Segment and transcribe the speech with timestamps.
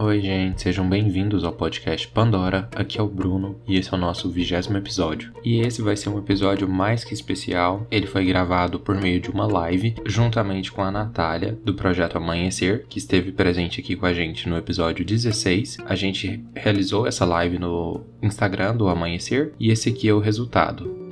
[0.00, 2.68] Oi, gente, sejam bem-vindos ao podcast Pandora.
[2.76, 5.32] Aqui é o Bruno e esse é o nosso vigésimo episódio.
[5.44, 7.84] E esse vai ser um episódio mais que especial.
[7.90, 12.86] Ele foi gravado por meio de uma live, juntamente com a Natália, do projeto Amanhecer,
[12.88, 15.78] que esteve presente aqui com a gente no episódio 16.
[15.84, 21.08] A gente realizou essa live no Instagram do Amanhecer e esse aqui é o resultado.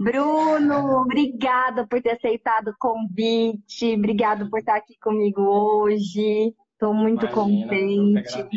[0.00, 2.31] Bruno, obrigada por ter aceitado
[2.66, 6.54] o convite, obrigado por estar aqui comigo hoje.
[6.72, 8.38] Estou muito Imagina, contente.
[8.38, 8.48] Eu,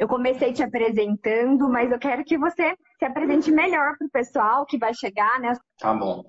[0.00, 4.66] eu comecei te apresentando, mas eu quero que você se apresente melhor para o pessoal
[4.66, 5.52] que vai chegar, né?
[5.78, 6.24] Tá bom.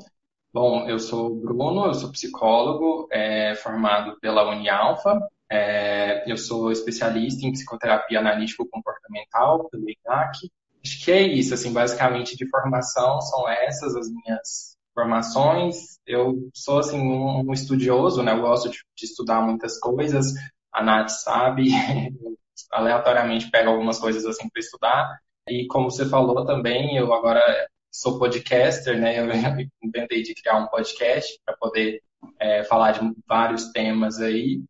[0.54, 5.20] Bom, eu sou o Bruno, eu sou psicólogo, é, formado pela Unialfa.
[5.50, 10.50] É, eu sou especialista em psicoterapia analítico-comportamental pelo INAC.
[10.84, 16.00] Acho que é isso, assim, basicamente de formação são essas as minhas formações.
[16.06, 18.34] Eu sou, assim, um, estudioso, né?
[18.34, 20.34] Eu gosto de, de, estudar muitas coisas.
[20.72, 21.70] A Nath sabe,
[22.72, 25.20] aleatoriamente pego algumas coisas, assim, para estudar.
[25.48, 27.42] E como você falou também, eu agora
[27.92, 29.20] sou podcaster, né?
[29.20, 29.28] Eu
[29.84, 32.02] inventei de criar um podcast para poder
[32.40, 34.64] é, falar de vários temas aí.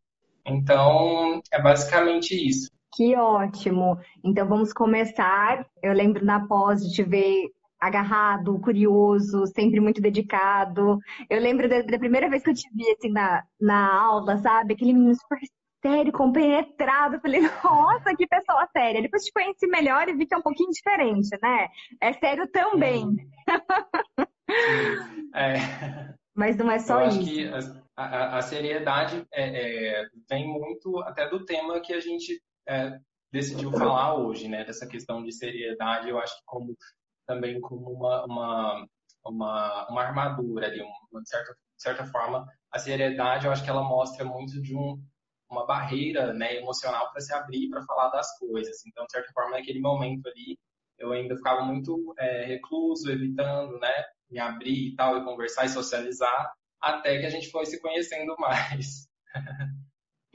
[0.45, 2.69] Então, é basicamente isso.
[2.93, 3.97] Que ótimo!
[4.23, 5.65] Então vamos começar.
[5.81, 7.49] Eu lembro na pós de ver
[7.81, 10.99] agarrado, curioso, sempre muito dedicado.
[11.27, 14.75] Eu lembro da, da, primeira vez que eu te vi assim na, na aula, sabe?
[14.75, 15.39] Aquele menino super
[15.83, 17.15] sério, compenetrado.
[17.15, 19.01] Eu falei, nossa, que pessoa séria.
[19.01, 21.67] Depois te conheci melhor e vi que é um pouquinho diferente, né?
[21.99, 23.07] É sério também.
[25.33, 25.53] É.
[26.35, 27.19] Mas não é só eu isso.
[27.55, 32.01] Acho que a, a, a seriedade é, é, vem muito até do tema que a
[32.01, 32.37] gente
[32.67, 32.99] é,
[33.31, 34.65] decidiu falar hoje, né?
[34.65, 36.75] Dessa questão de seriedade, eu acho que como
[37.31, 38.87] também como uma, uma,
[39.25, 43.69] uma, uma armadura ali, uma, de certa, de certa forma, a seriedade eu acho que
[43.69, 45.01] ela mostra muito de um,
[45.49, 48.85] uma barreira né, emocional para se abrir para falar das coisas.
[48.85, 50.59] Então, de certa forma, naquele momento ali,
[50.99, 55.69] eu ainda ficava muito é, recluso, evitando, né, me abrir e tal, e conversar e
[55.69, 59.07] socializar, até que a gente foi se conhecendo mais.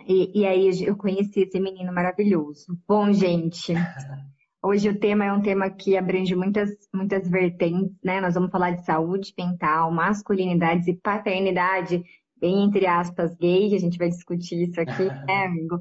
[0.07, 2.79] E, e aí eu conheci esse menino maravilhoso.
[2.87, 3.75] Bom, gente,
[4.67, 8.21] hoje o tema é um tema que abrange muitas, muitas vertentes, né?
[8.21, 12.03] Nós vamos falar de saúde mental, masculinidades e paternidade,
[12.41, 15.79] bem entre aspas, gay, a gente vai discutir isso aqui, né, amigo?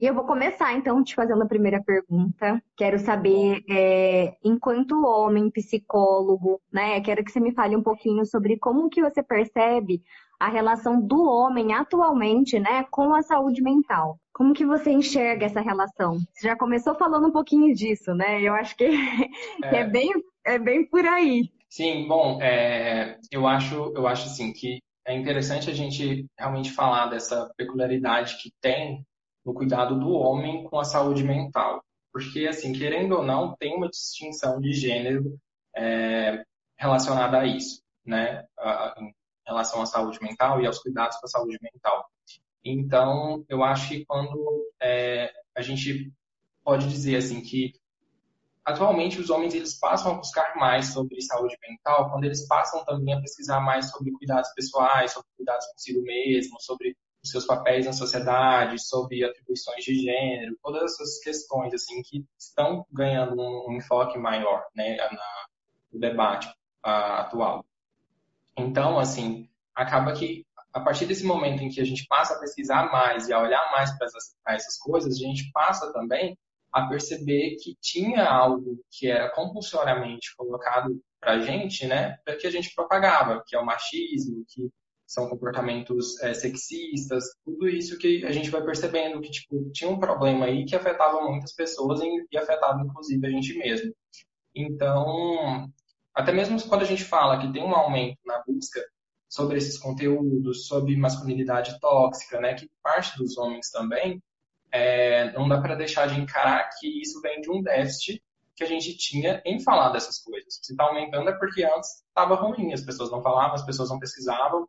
[0.00, 2.62] E eu vou começar, então, te fazendo a primeira pergunta.
[2.76, 7.00] Quero saber, é, enquanto homem, psicólogo, né?
[7.00, 10.00] Quero que você me fale um pouquinho sobre como que você percebe
[10.38, 14.18] a relação do homem atualmente, né, com a saúde mental.
[14.32, 16.18] Como que você enxerga essa relação?
[16.32, 18.40] Você já começou falando um pouquinho disso, né?
[18.40, 18.84] Eu acho que
[19.64, 20.12] é, é bem,
[20.46, 21.50] é bem por aí.
[21.68, 27.06] Sim, bom, é, eu acho, eu acho assim que é interessante a gente realmente falar
[27.06, 29.04] dessa peculiaridade que tem
[29.44, 31.82] no cuidado do homem com a saúde mental,
[32.12, 35.38] porque assim, querendo ou não, tem uma distinção de gênero
[35.74, 36.44] é,
[36.76, 38.44] relacionada a isso, né?
[39.48, 42.08] Relação à saúde mental e aos cuidados com a saúde mental.
[42.64, 46.12] Então, eu acho que quando é, a gente
[46.62, 47.72] pode dizer assim que
[48.64, 53.14] atualmente os homens eles passam a buscar mais sobre saúde mental quando eles passam também
[53.14, 56.94] a pesquisar mais sobre cuidados pessoais, sobre cuidados consigo mesmo, sobre
[57.24, 62.86] os seus papéis na sociedade, sobre atribuições de gênero, todas essas questões assim que estão
[62.92, 65.46] ganhando um, enfoque maior, né, na,
[65.92, 66.46] no debate
[66.86, 67.64] uh, atual.
[68.58, 72.90] Então, assim, acaba que a partir desse momento em que a gente passa a pesquisar
[72.90, 76.36] mais e a olhar mais para essas, essas coisas, a gente passa também
[76.72, 82.50] a perceber que tinha algo que era compulsoriamente colocado para a gente, né, que a
[82.50, 84.70] gente propagava, que é o machismo, que
[85.06, 89.98] são comportamentos é, sexistas, tudo isso que a gente vai percebendo que tipo tinha um
[89.98, 93.90] problema aí que afetava muitas pessoas e, e afetava inclusive a gente mesmo.
[94.54, 95.66] Então,
[96.18, 98.84] até mesmo quando a gente fala que tem um aumento na busca
[99.28, 104.20] sobre esses conteúdos, sobre masculinidade tóxica, né, que parte dos homens também,
[104.72, 108.20] é, não dá para deixar de encarar que isso vem de um déficit
[108.56, 110.58] que a gente tinha em falar dessas coisas.
[110.60, 114.00] Se está aumentando é porque antes estava ruim, as pessoas não falavam, as pessoas não
[114.00, 114.68] pesquisavam,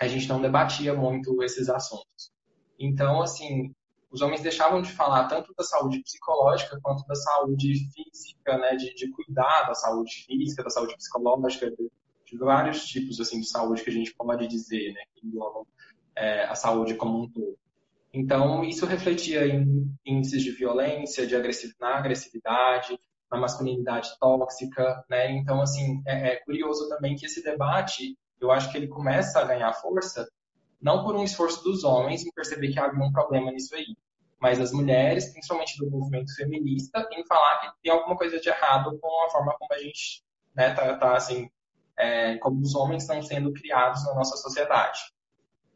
[0.00, 2.30] a gente não debatia muito esses assuntos.
[2.78, 3.74] Então, assim,
[4.16, 8.94] os homens deixavam de falar tanto da saúde psicológica quanto da saúde física, né, de,
[8.94, 11.90] de cuidar da saúde física, da saúde psicológica, de,
[12.24, 15.66] de, vários tipos assim de saúde que a gente pode dizer, né, que englobam
[16.16, 17.58] é, a saúde como um todo.
[18.10, 22.98] Então, isso refletia em índices de violência, de agressividade, na agressividade,
[23.30, 25.30] na masculinidade tóxica, né?
[25.32, 29.44] Então, assim, é, é curioso também que esse debate, eu acho que ele começa a
[29.44, 30.26] ganhar força
[30.80, 33.96] não por um esforço dos homens em perceber que havia um problema nisso aí,
[34.40, 38.98] mas das mulheres, principalmente do movimento feminista, em falar que tem alguma coisa de errado
[39.00, 40.22] com a forma como a gente
[40.54, 41.50] né, tá, tá assim,
[41.96, 45.00] é, como os homens estão sendo criados na nossa sociedade.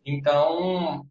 [0.05, 1.07] Então,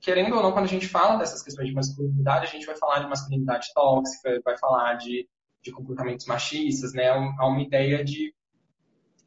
[0.00, 3.00] querendo ou não, quando a gente fala dessas questões de masculinidade, a gente vai falar
[3.00, 5.28] de masculinidade tóxica, vai falar de,
[5.62, 7.08] de comportamentos machistas, né?
[7.08, 8.34] Há uma ideia de,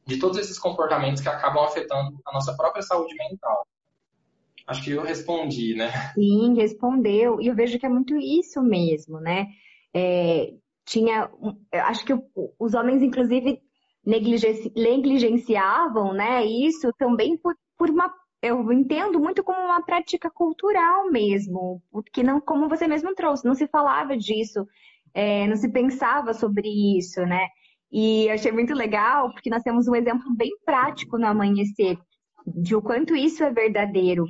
[0.06, 3.68] de todos esses comportamentos que acabam afetando a nossa própria saúde mental.
[4.70, 5.90] Acho que eu respondi, né?
[6.14, 7.42] Sim, respondeu.
[7.42, 9.48] E eu vejo que é muito isso mesmo, né?
[9.94, 10.52] É,
[10.86, 11.30] tinha,
[11.74, 12.14] acho que
[12.60, 13.60] os homens, inclusive,
[14.06, 16.46] negligenciavam, né?
[16.46, 22.40] Isso também por, por uma eu entendo muito como uma prática cultural mesmo, porque não,
[22.40, 24.66] como você mesmo trouxe, não se falava disso,
[25.14, 27.48] é, não se pensava sobre isso, né?
[27.92, 31.98] E achei muito legal, porque nós temos um exemplo bem prático no amanhecer,
[32.48, 34.26] de o quanto isso é verdadeiro.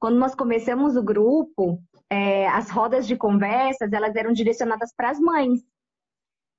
[0.00, 5.20] Quando nós começamos o grupo, é, as rodas de conversas, elas eram direcionadas para as
[5.20, 5.60] mães.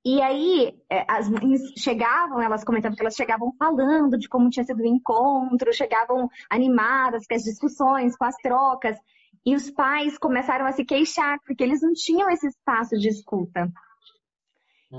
[0.05, 4.63] E aí, é, as mães chegavam, elas comentavam que elas chegavam falando de como tinha
[4.63, 8.97] sido o encontro, chegavam animadas com as discussões, com as trocas.
[9.43, 13.71] E os pais começaram a se queixar, porque eles não tinham esse espaço de escuta.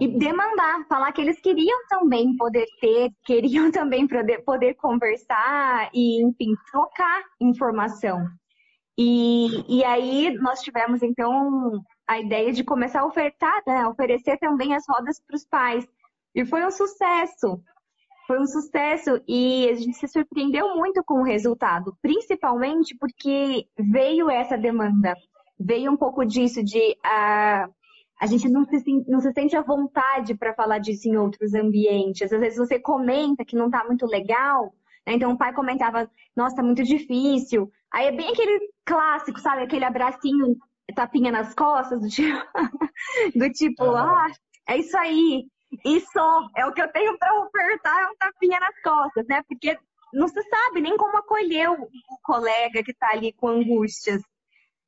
[0.00, 0.18] E uhum.
[0.18, 6.54] demandar, falar que eles queriam também poder ter, queriam também poder, poder conversar e, enfim,
[6.70, 8.26] trocar informação.
[8.96, 14.74] E, e aí nós tivemos, então, a ideia de começar a ofertar, né, oferecer também
[14.74, 15.86] as rodas para os pais.
[16.34, 17.62] E foi um sucesso.
[18.26, 24.30] Foi um sucesso e a gente se surpreendeu muito com o resultado, principalmente porque veio
[24.30, 25.14] essa demanda,
[25.58, 27.68] veio um pouco disso de a,
[28.22, 32.32] a gente não se, não se sente à vontade para falar disso em outros ambientes.
[32.32, 34.72] Às vezes você comenta que não está muito legal,
[35.04, 35.14] né?
[35.14, 37.68] então o pai comentava, nossa, tá muito difícil.
[37.92, 40.56] Aí é bem aquele clássico, sabe, aquele abracinho,
[40.94, 42.38] tapinha nas costas, do tipo,
[43.34, 44.30] do tipo ah,
[44.68, 45.48] é isso aí,
[45.84, 49.42] e só, é o que eu tenho para ofertar, é um tapinha nas costas, né?
[49.48, 49.76] Porque
[50.14, 51.88] não se sabe nem como acolher o,
[52.22, 54.22] colega que está ali com angústias.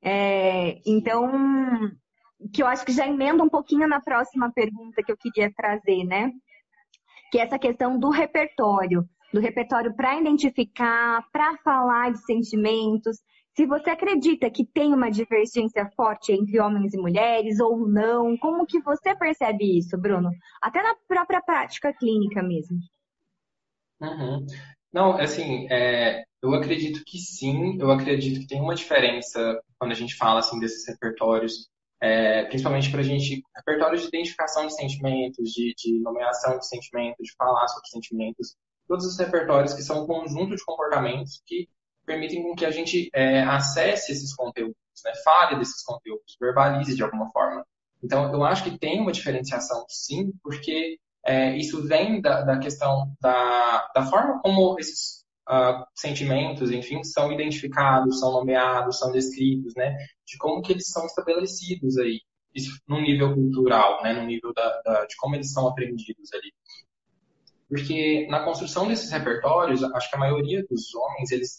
[0.00, 1.90] É, então,
[2.52, 6.04] que eu acho que já emenda um pouquinho na próxima pergunta que eu queria trazer,
[6.04, 6.30] né?
[7.30, 13.18] Que é essa questão do repertório, do repertório para identificar, para falar de sentimentos.
[13.56, 18.66] Se você acredita que tem uma divergência forte entre homens e mulheres ou não, como
[18.66, 20.30] que você percebe isso, Bruno?
[20.60, 22.78] Até na própria prática clínica mesmo.
[24.00, 24.44] Uhum.
[24.92, 29.96] Não, assim, é, eu acredito que sim, eu acredito que tem uma diferença quando a
[29.96, 31.68] gente fala assim desses repertórios,
[32.04, 37.26] é, principalmente para a gente, repertórios de identificação de sentimentos, de, de nomeação de sentimentos,
[37.26, 38.54] de falar sobre sentimentos,
[38.86, 41.66] todos os repertórios que são um conjunto de comportamentos que
[42.04, 45.12] permitem com que a gente é, acesse esses conteúdos, né?
[45.24, 47.66] fale desses conteúdos, verbalize de alguma forma.
[48.02, 53.16] Então, eu acho que tem uma diferenciação, sim, porque é, isso vem da, da questão
[53.18, 59.96] da, da, forma como esses uh, sentimentos, enfim, são identificados, são nomeados, são descritos, né?
[60.26, 62.20] De como que eles são estabelecidos aí,
[62.54, 64.12] isso no nível cultural, né?
[64.12, 66.52] No nível da, da, de como eles são aprendidos ali.
[67.68, 71.58] Porque na construção desses repertórios, acho que a maioria dos homens, eles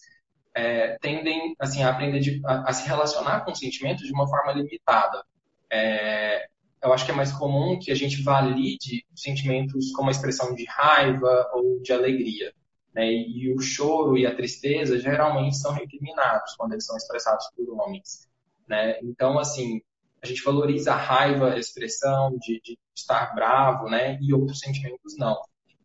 [0.56, 4.54] é, tendem assim, a aprender de, a, a, se relacionar com sentimentos de uma forma
[4.54, 5.24] limitada.
[5.72, 6.48] É,
[6.82, 10.65] eu acho que é mais comum que a gente valide sentimentos como a expressão de
[10.65, 12.54] raiva ou de alegria.
[12.96, 13.12] Né?
[13.12, 18.28] E o choro e a tristeza geralmente são recriminados quando eles são expressados por homens.
[18.66, 18.98] Né?
[19.04, 19.82] Então, assim,
[20.24, 24.18] a gente valoriza a raiva, a expressão de, de estar bravo, né?
[24.22, 25.38] E outros sentimentos não.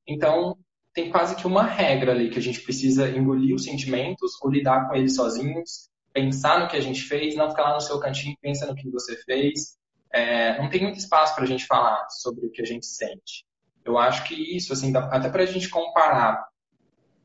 [0.07, 0.57] Então,
[0.95, 4.89] tem quase que uma regra ali que a gente precisa engolir os sentimentos ou lidar
[4.89, 8.37] com eles sozinhos, pensar no que a gente fez, não ficar lá no seu cantinho
[8.41, 9.77] pensa no que você fez.
[10.13, 13.45] É, não tem muito espaço para a gente falar sobre o que a gente sente.
[13.85, 16.50] Eu acho que isso, assim, até para a gente comparar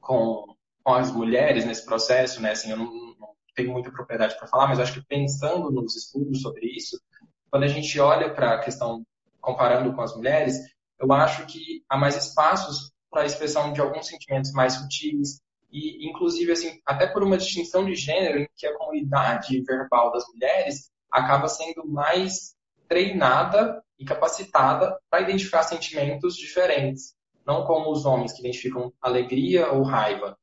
[0.06, 0.46] com,
[0.84, 2.52] com as mulheres nesse processo, né?
[2.52, 2.86] Assim, eu não,
[3.20, 7.02] não tenho muita propriedade para falar, mas acho que pensando nos estudos sobre isso,
[7.50, 9.04] quando a gente olha para a questão
[9.42, 10.60] comparando com as mulheres,
[11.00, 16.08] eu acho que há mais espaços para a expressão de alguns sentimentos mais sutis e,
[16.08, 20.90] inclusive, assim, até por uma distinção de gênero em que a comunidade verbal das mulheres
[21.12, 22.56] acaba sendo mais
[22.88, 27.16] treinada e capacitada para identificar sentimentos diferentes,
[27.46, 30.38] não como os homens que identificam alegria ou raiva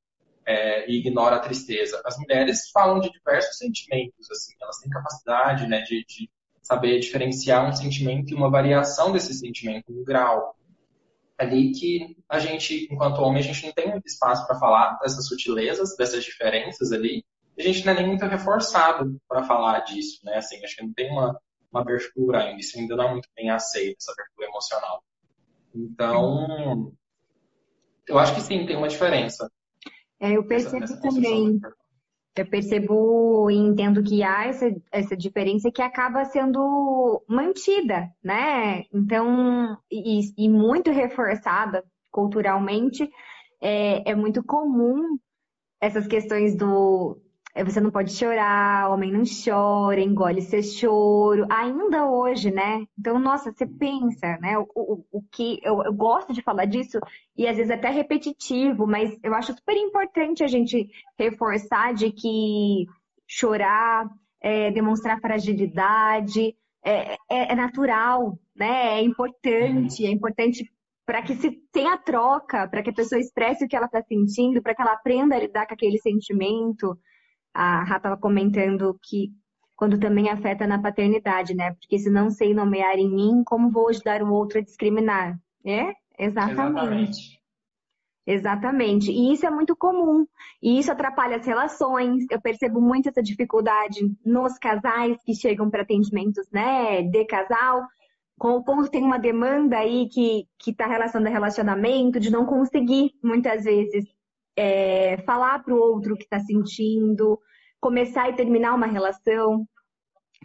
[0.47, 2.01] é, e ignoram a tristeza.
[2.05, 6.31] As mulheres falam de diversos sentimentos, assim, elas têm capacidade, né, de, de
[6.63, 10.57] saber diferenciar um sentimento e uma variação desse sentimento, um grau.
[11.39, 15.27] ali que a gente, enquanto homem, a gente não tem muito espaço para falar dessas
[15.27, 17.25] sutilezas, dessas diferenças ali.
[17.59, 20.37] A gente não é nem muito reforçado para falar disso, né?
[20.37, 21.39] Assim, acho que não tem uma,
[21.71, 25.03] uma abertura ainda, isso ainda não é muito bem aceito, essa abertura emocional.
[25.75, 26.93] Então,
[28.07, 29.51] eu acho que sim, tem uma diferença.
[30.21, 31.61] É, eu percebo nessa, nessa também.
[32.35, 38.85] Eu percebo e entendo que há essa, essa diferença que acaba sendo mantida, né?
[38.93, 43.09] Então, e, e muito reforçada culturalmente,
[43.61, 45.19] é, é muito comum
[45.81, 47.21] essas questões do
[47.55, 52.87] você não pode chorar, homem não chora, engole seu choro, ainda hoje, né?
[52.99, 54.59] Então, nossa, você pensa, né?
[54.59, 56.99] O, o, o que eu, eu, gosto de falar disso
[57.37, 62.87] e às vezes até repetitivo, mas eu acho super importante a gente reforçar de que
[63.27, 64.09] chorar,
[64.41, 68.99] é, demonstrar fragilidade, é, é, é natural, né?
[68.99, 70.65] É importante, é importante
[71.05, 74.63] para que se tenha troca, para que a pessoa expresse o que ela está sentindo,
[74.63, 76.97] para que ela aprenda a lidar com aquele sentimento
[77.55, 79.31] a Rá estava comentando que
[79.77, 81.73] quando também afeta na paternidade, né?
[81.73, 85.39] Porque se não sei nomear em mim, como vou ajudar o outro a discriminar?
[85.65, 85.93] É?
[86.19, 86.63] Exatamente.
[86.63, 87.43] Exatamente.
[88.25, 89.11] Exatamente.
[89.11, 90.25] E isso é muito comum.
[90.63, 92.25] E isso atrapalha as relações.
[92.31, 97.83] Eu percebo muito essa dificuldade nos casais que chegam para atendimentos, né, de casal.
[98.39, 104.07] Quando tem uma demanda aí que está relacionada a relacionamento, de não conseguir, muitas vezes,
[104.57, 107.39] é, falar para o outro o que está sentindo,
[107.81, 109.67] começar e terminar uma relação,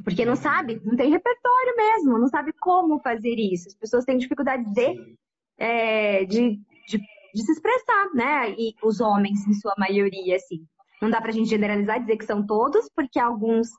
[0.03, 3.67] porque não sabe, não tem repertório mesmo, não sabe como fazer isso.
[3.67, 5.15] As pessoas têm dificuldade de,
[5.57, 6.97] é, de, de,
[7.33, 8.51] de, se expressar, né?
[8.51, 10.65] E os homens, em sua maioria, assim.
[11.01, 13.69] Não dá para a gente generalizar, dizer que são todos, porque alguns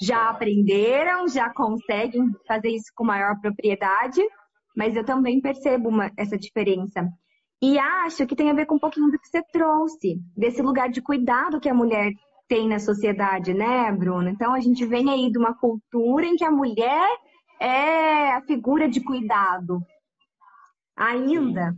[0.00, 4.22] já aprenderam, já conseguem fazer isso com maior propriedade,
[4.76, 7.08] mas eu também percebo uma, essa diferença.
[7.62, 10.88] E acho que tem a ver com um pouquinho do que você trouxe, desse lugar
[10.88, 12.12] de cuidado que a mulher
[12.48, 14.28] tem na sociedade, né, Bruno?
[14.28, 17.08] Então a gente vem aí de uma cultura em que a mulher
[17.60, 19.80] é a figura de cuidado.
[20.96, 21.74] Ainda.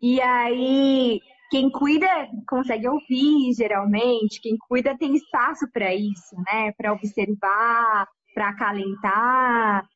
[0.00, 1.20] E aí,
[1.50, 2.06] quem cuida
[2.46, 4.40] consegue ouvir, geralmente.
[4.40, 6.72] Quem cuida tem espaço para isso, né?
[6.76, 9.86] Para observar, para acalentar,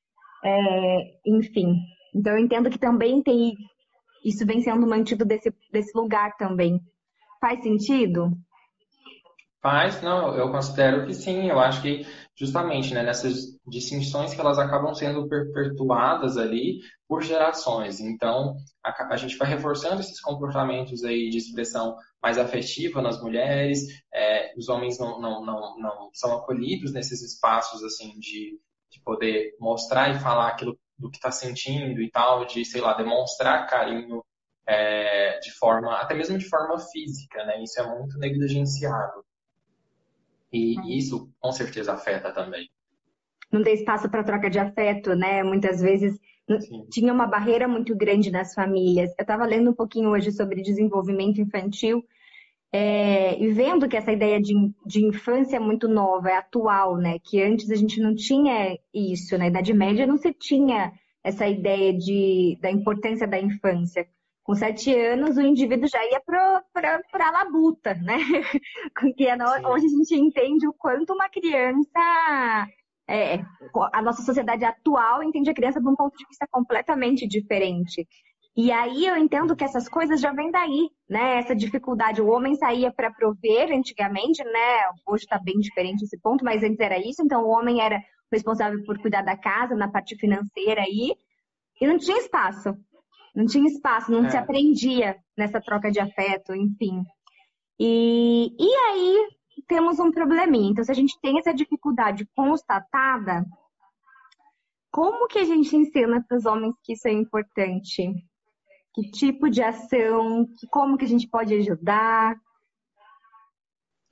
[0.42, 1.76] é, enfim.
[2.14, 3.54] Então, eu entendo que também tem
[4.24, 6.80] isso vem sendo mantido desse, desse lugar também.
[7.40, 8.36] Faz sentido?
[9.62, 11.48] Faz, não, eu considero que sim.
[11.48, 18.00] Eu acho que justamente né, nessas distinções que elas acabam sendo perpetuadas ali por gerações.
[18.00, 23.80] Então, a, a, gente vai reforçando esses comportamentos aí de expressão mais afetiva nas mulheres,
[24.12, 28.58] é, os homens não, não, não, não são acolhidos nesses espaços assim de,
[28.90, 32.94] de poder mostrar e falar aquilo do que está sentindo e tal, de, sei lá,
[32.94, 34.22] demonstrar carinho
[34.66, 37.62] é, de forma, até mesmo de forma física, né?
[37.62, 39.24] Isso é muito negligenciado.
[40.52, 40.88] E uhum.
[40.88, 42.68] isso com certeza afeta também.
[43.50, 45.42] Não tem espaço para troca de afeto, né?
[45.42, 46.20] Muitas vezes
[46.60, 46.86] Sim.
[46.90, 49.10] tinha uma barreira muito grande nas famílias.
[49.18, 52.04] Eu estava lendo um pouquinho hoje sobre desenvolvimento infantil
[52.72, 54.54] é, e vendo que essa ideia de,
[54.86, 57.18] de infância é muito nova, é atual, né?
[57.18, 61.92] Que antes a gente não tinha isso, na Idade Média não se tinha essa ideia
[61.92, 64.06] de, da importância da infância.
[64.44, 68.16] Com sete anos, o indivíduo já ia para a labuta, né?
[68.98, 69.26] Porque
[69.66, 72.68] hoje a gente entende o quanto uma criança.
[73.08, 73.40] É,
[73.92, 78.06] a nossa sociedade atual entende a criança de um ponto de vista completamente diferente.
[78.56, 81.38] E aí eu entendo que essas coisas já vêm daí, né?
[81.38, 82.20] Essa dificuldade.
[82.20, 84.82] O homem saía para prover antigamente, né?
[85.06, 87.22] Hoje está bem diferente esse ponto, mas antes era isso.
[87.22, 91.14] Então o homem era responsável por cuidar da casa, na parte financeira aí,
[91.80, 92.76] e não tinha espaço.
[93.34, 94.30] Não tinha espaço, não é.
[94.30, 97.02] se aprendia nessa troca de afeto, enfim.
[97.78, 99.28] E, e aí
[99.68, 100.70] temos um probleminha.
[100.70, 103.44] Então, se a gente tem essa dificuldade constatada,
[104.90, 108.12] como que a gente ensina para os homens que isso é importante?
[108.94, 110.46] Que tipo de ação?
[110.70, 112.36] Como que a gente pode ajudar?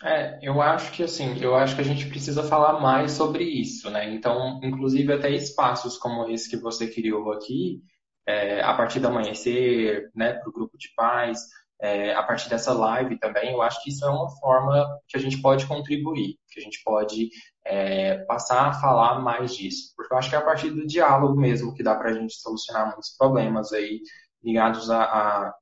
[0.03, 3.91] É, eu acho que assim, eu acho que a gente precisa falar mais sobre isso,
[3.91, 4.09] né?
[4.15, 7.83] Então, inclusive até espaços como esse que você criou aqui,
[8.25, 11.41] é, a partir do amanhecer, né, para o grupo de pais,
[11.81, 15.21] é, a partir dessa live também, eu acho que isso é uma forma que a
[15.21, 17.31] gente pode contribuir, que a gente pode
[17.65, 21.41] é, passar a falar mais disso, porque eu acho que é a partir do diálogo
[21.41, 24.01] mesmo que dá para a gente solucionar muitos problemas aí
[24.42, 25.54] ligados a, a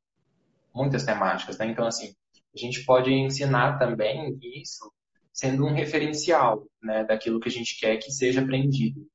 [0.75, 1.67] muitas temáticas, né?
[1.67, 2.15] Então, assim,
[2.55, 4.93] a gente pode ensinar também isso
[5.33, 9.07] sendo um referencial, né, daquilo que a gente quer que seja aprendido.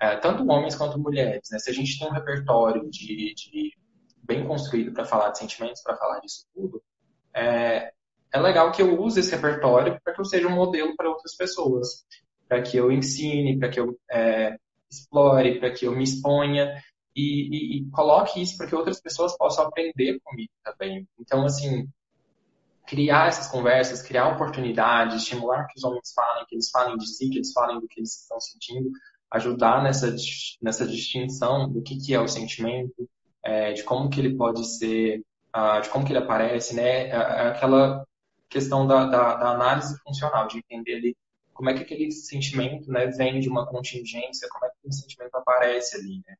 [0.00, 1.58] É, tanto homens quanto mulheres, né?
[1.58, 3.76] Se a gente tem um repertório de, de
[4.22, 6.82] bem construído para falar de sentimentos, para falar disso tudo,
[7.34, 7.92] é,
[8.32, 11.36] é legal que eu use esse repertório para que eu seja um modelo para outras
[11.36, 12.04] pessoas,
[12.48, 14.56] para que eu ensine, para que eu é,
[14.90, 16.82] explore, para que eu me exponha
[17.14, 21.06] e, e, e coloque isso para que outras pessoas possam aprender comigo também.
[21.18, 21.88] Então, assim,
[22.86, 27.30] criar essas conversas, criar oportunidades, estimular que os homens falem, que eles falem de si,
[27.30, 28.90] que eles falem do que eles estão sentindo,
[29.30, 30.14] ajudar nessa,
[30.60, 33.08] nessa distinção do que, que é o sentimento,
[33.44, 35.24] é, de como que ele pode ser,
[35.56, 37.08] uh, de como que ele aparece, né?
[37.08, 38.04] É, é aquela
[38.48, 41.16] questão da, da, da, análise funcional, de entender ali
[41.54, 45.34] como é que aquele sentimento né, vem de uma contingência, como é que aquele sentimento
[45.36, 46.34] aparece ali, né?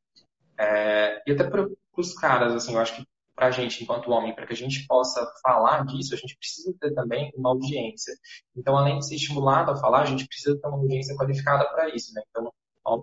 [0.60, 4.34] É, e até para os caras, assim, eu acho que para a gente, enquanto homem,
[4.34, 8.12] para que a gente possa falar disso, a gente precisa ter também uma audiência.
[8.54, 11.88] Então, além de ser estimulado a falar, a gente precisa ter uma audiência qualificada para
[11.88, 12.22] isso, né?
[12.28, 12.52] Então,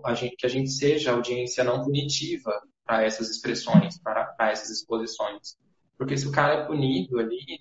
[0.04, 2.52] a gente, que a gente seja audiência não punitiva
[2.86, 5.56] para essas expressões, para, essas exposições.
[5.96, 7.58] Porque se o cara é punido ali,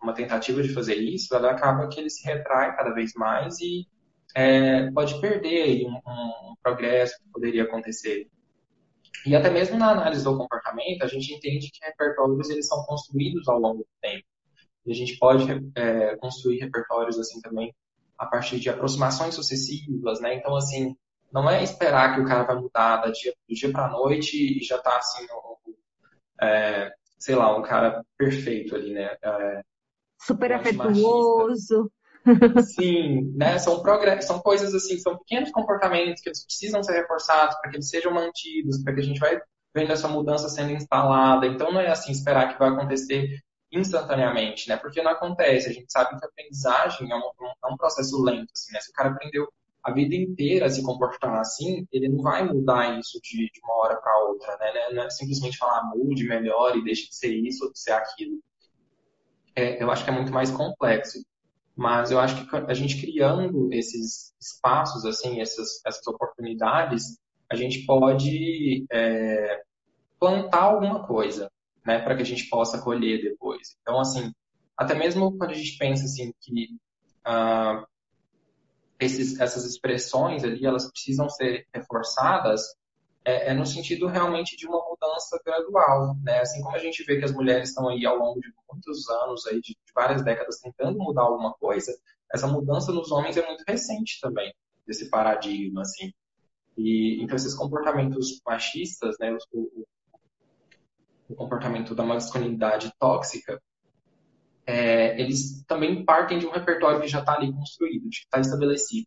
[0.00, 3.86] numa tentativa de fazer isso, ela acaba que ele se retrai cada vez mais e
[4.34, 8.26] é, pode perder um, um, um progresso que poderia acontecer.
[9.26, 13.48] E até mesmo na análise do comportamento, a gente entende que repertórios eles são construídos
[13.48, 14.24] ao longo do tempo.
[14.86, 17.74] E a gente pode é, construir repertórios assim também
[18.18, 20.34] a partir de aproximações sucessivas, né?
[20.34, 20.94] Então, assim,
[21.32, 24.62] não é esperar que o cara vai mudar do dia, dia para a noite e
[24.64, 25.26] já tá assim,
[26.40, 29.16] é, sei lá, um cara perfeito ali, né?
[29.22, 29.62] É,
[30.20, 31.90] Super afetuoso.
[32.74, 33.58] Sim, né?
[33.58, 33.82] São,
[34.22, 38.12] são coisas assim, são pequenos comportamentos que eles precisam ser reforçados para que eles sejam
[38.12, 39.40] mantidos, para que a gente vai
[39.74, 41.46] vendo essa mudança sendo instalada.
[41.46, 43.40] Então não é assim esperar que vai acontecer
[43.70, 44.76] instantaneamente, né?
[44.76, 45.68] Porque não acontece.
[45.68, 48.80] A gente sabe que a aprendizagem é um, é um processo lento, assim, né?
[48.80, 49.48] Se o cara aprendeu
[49.82, 53.96] a vida inteira se comportar assim, ele não vai mudar isso de, de uma hora
[53.96, 54.72] para outra, né?
[54.92, 58.40] Não é simplesmente falar mude, melhore, deixe de ser isso ou de ser aquilo.
[59.54, 61.18] É, eu acho que é muito mais complexo.
[61.76, 67.18] Mas eu acho que a gente criando esses espaços, assim, essas, essas oportunidades,
[67.50, 69.62] a gente pode é,
[70.18, 71.50] plantar alguma coisa,
[71.84, 73.76] né, para que a gente possa colher depois.
[73.82, 74.32] Então, assim,
[74.76, 76.76] até mesmo quando a gente pensa assim que
[77.26, 77.84] uh,
[78.98, 82.62] esses, essas expressões ali, elas precisam ser reforçadas,
[83.24, 86.40] é, é, no sentido realmente de uma mudança gradual, né?
[86.40, 89.46] Assim como a gente vê que as mulheres estão aí ao longo de muitos anos,
[89.46, 91.96] aí, de, de várias décadas, tentando mudar alguma coisa,
[92.32, 94.52] essa mudança nos homens é muito recente também,
[94.86, 96.12] desse paradigma, assim.
[96.76, 99.86] E, então, esses comportamentos machistas, né, o,
[101.28, 103.62] o, comportamento da masculinidade tóxica,
[104.66, 109.06] é, eles também partem de um repertório que já está ali construído, que está estabelecido.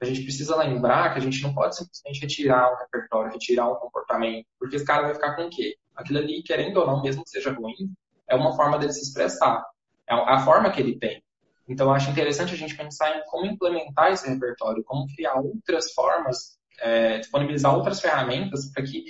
[0.00, 3.76] A gente precisa lembrar que a gente não pode simplesmente retirar um repertório, retirar um
[3.76, 5.76] comportamento, porque esse cara vai ficar com o quê?
[5.96, 7.92] Aquilo ali, querendo ou não, mesmo que seja ruim,
[8.28, 9.64] é uma forma dele se expressar.
[10.08, 11.22] É a forma que ele tem.
[11.68, 16.58] Então, acho interessante a gente pensar em como implementar esse repertório, como criar outras formas,
[16.80, 19.04] é, disponibilizar outras ferramentas para que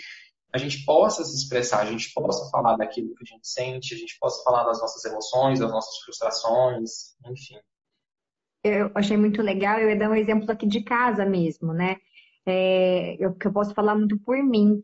[0.53, 3.99] a gente possa se expressar, a gente possa falar daquilo que a gente sente, a
[3.99, 7.61] gente possa falar das nossas emoções, das nossas frustrações, enfim.
[8.63, 11.97] Eu achei muito legal, eu ia dar um exemplo aqui de casa mesmo, né?
[12.47, 14.83] É, eu, que eu posso falar muito por mim.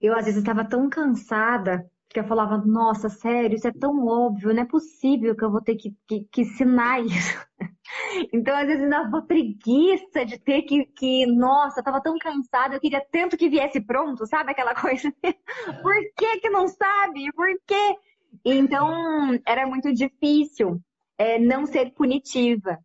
[0.00, 4.52] Eu, às vezes, estava tão cansada que eu falava, nossa, sério, isso é tão óbvio,
[4.52, 7.46] não é possível que eu vou ter que, que, que ensinar isso.
[8.32, 12.80] Então, às vezes, dava preguiça de ter que, que, nossa, eu tava tão cansada, eu
[12.80, 15.12] queria tanto que viesse pronto, sabe aquela coisa?
[15.82, 17.32] Por que que não sabe?
[17.32, 17.96] Por quê?
[18.44, 20.80] Então, era muito difícil
[21.18, 22.78] é, não ser punitiva.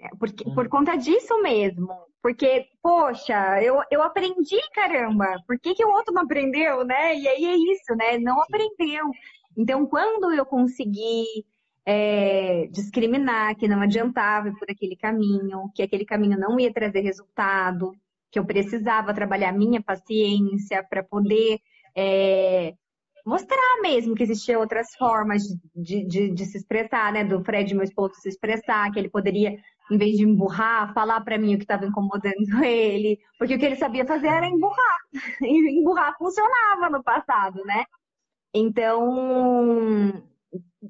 [0.00, 1.88] É, porque, por conta disso mesmo.
[2.22, 7.16] Porque, poxa, eu, eu aprendi, caramba, por que, que o outro não aprendeu, né?
[7.16, 8.18] E aí é isso, né?
[8.18, 9.10] Não aprendeu.
[9.56, 11.24] Então, quando eu consegui
[11.84, 17.00] é, discriminar que não adiantava ir por aquele caminho, que aquele caminho não ia trazer
[17.00, 17.92] resultado,
[18.30, 21.60] que eu precisava trabalhar minha paciência para poder
[21.94, 22.74] é,
[23.24, 25.42] mostrar mesmo que existiam outras formas
[25.74, 27.24] de, de, de, se expressar, né?
[27.24, 29.56] Do Fred, meu esposo, se expressar, que ele poderia,
[29.90, 33.64] em vez de emburrar, falar para mim o que estava incomodando ele, porque o que
[33.64, 34.98] ele sabia fazer era emburrar.
[35.42, 37.84] E emburrar funcionava no passado, né?
[38.54, 40.22] Então,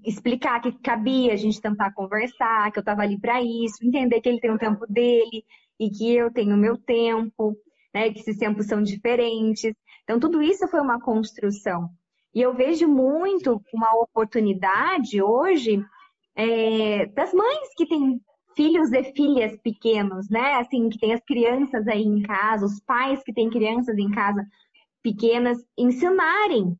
[0.04, 4.28] explicar que cabia a gente tentar conversar, que eu estava ali para isso, entender que
[4.28, 5.44] ele tem o tempo dele
[5.78, 7.56] e que eu tenho o meu tempo,
[7.94, 8.10] né?
[8.10, 9.74] Que esses tempos são diferentes.
[10.04, 11.88] Então, tudo isso foi uma construção.
[12.34, 15.84] E eu vejo muito uma oportunidade hoje
[16.34, 18.20] é, das mães que têm
[18.56, 20.54] filhos e filhas pequenos, né?
[20.54, 24.46] Assim, que tem as crianças aí em casa, os pais que têm crianças em casa
[25.02, 26.76] pequenas, ensinarem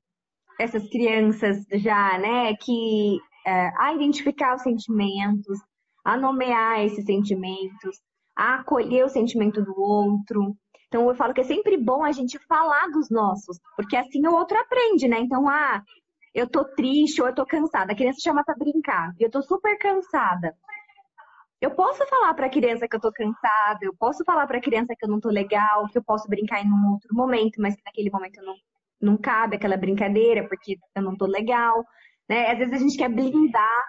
[0.58, 5.58] essas crianças já, né, que é, a identificar os sentimentos,
[6.04, 8.00] a nomear esses sentimentos,
[8.36, 10.56] a acolher o sentimento do outro.
[10.92, 14.34] Então eu falo que é sempre bom a gente falar dos nossos, porque assim o
[14.34, 15.20] outro aprende, né?
[15.20, 15.82] Então, ah,
[16.34, 17.92] eu tô triste ou eu tô cansada.
[17.92, 20.54] A criança chama para brincar e eu tô super cansada.
[21.58, 24.60] Eu posso falar para a criança que eu tô cansada, eu posso falar para a
[24.60, 27.74] criança que eu não tô legal, que eu posso brincar em um outro momento, mas
[27.74, 28.54] que naquele momento não,
[29.00, 31.82] não cabe aquela brincadeira porque eu não tô legal,
[32.28, 32.50] né?
[32.50, 33.82] Às vezes a gente quer blindar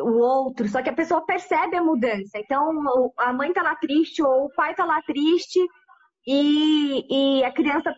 [0.00, 2.38] o outro, só que a pessoa percebe a mudança.
[2.38, 5.58] Então, a mãe tá lá triste ou o pai tá lá triste
[6.26, 7.94] e, e a criança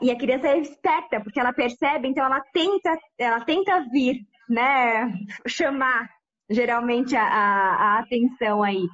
[0.00, 5.12] e a criança é esperta porque ela percebe, então ela tenta, ela tenta vir, né,
[5.46, 6.08] chamar
[6.48, 8.86] geralmente a, a, a atenção aí.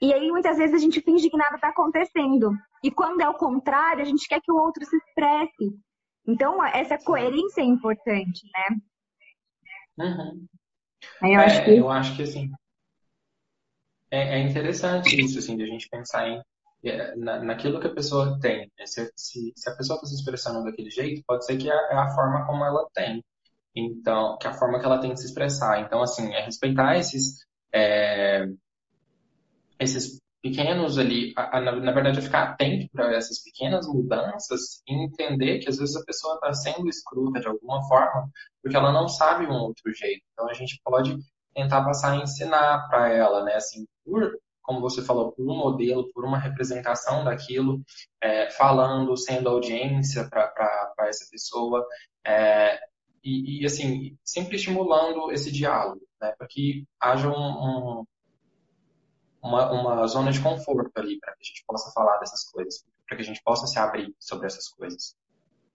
[0.00, 2.52] E aí muitas vezes a gente finge que nada está acontecendo.
[2.82, 5.76] E quando é o contrário, a gente quer que o outro se expresse.
[6.26, 10.06] Então essa coerência é importante, né?
[10.06, 10.46] Uhum.
[11.22, 11.70] Eu, é, acho que...
[11.76, 12.50] eu acho que assim
[14.10, 16.40] é, é interessante isso assim de a gente pensar em
[17.16, 18.70] na, naquilo que a pessoa tem.
[18.78, 18.86] Né?
[18.86, 21.94] Se, se, se, a pessoa está se expressando daquele jeito, pode ser que é, é
[21.94, 23.24] a forma como ela tem.
[23.74, 25.80] Então, que é a forma que ela tem de se expressar.
[25.80, 28.46] Então, assim, é respeitar esses, é,
[29.78, 34.82] esses pequenos ali, a, a, na, na, verdade, é ficar atento para essas pequenas mudanças
[34.88, 38.30] e entender que às vezes a pessoa está sendo escruta de alguma forma
[38.62, 40.22] porque ela não sabe um outro jeito.
[40.32, 41.16] Então, a gente pode
[41.54, 43.54] tentar passar a ensinar para ela, né?
[43.54, 47.82] Assim, por como você falou, por um modelo, por uma representação daquilo,
[48.22, 51.86] é, falando, sendo audiência para essa pessoa,
[52.22, 52.78] é,
[53.24, 58.04] e, e, assim, sempre estimulando esse diálogo, né, para que haja um, um,
[59.42, 63.16] uma, uma zona de conforto ali, para que a gente possa falar dessas coisas, para
[63.16, 65.16] que a gente possa se abrir sobre essas coisas.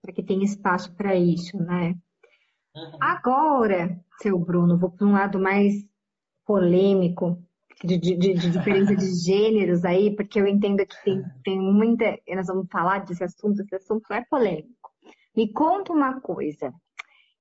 [0.00, 1.96] Para que tenha espaço para isso, né?
[2.76, 2.98] Uhum.
[3.00, 5.84] Agora, seu Bruno, vou para um lado mais
[6.46, 7.42] polêmico
[7.82, 12.18] de, de, de, diferença de gêneros aí, porque eu entendo que tem, tem muita.
[12.28, 14.90] Nós vamos falar desse assunto, esse assunto é polêmico.
[15.36, 16.72] Me conta uma coisa: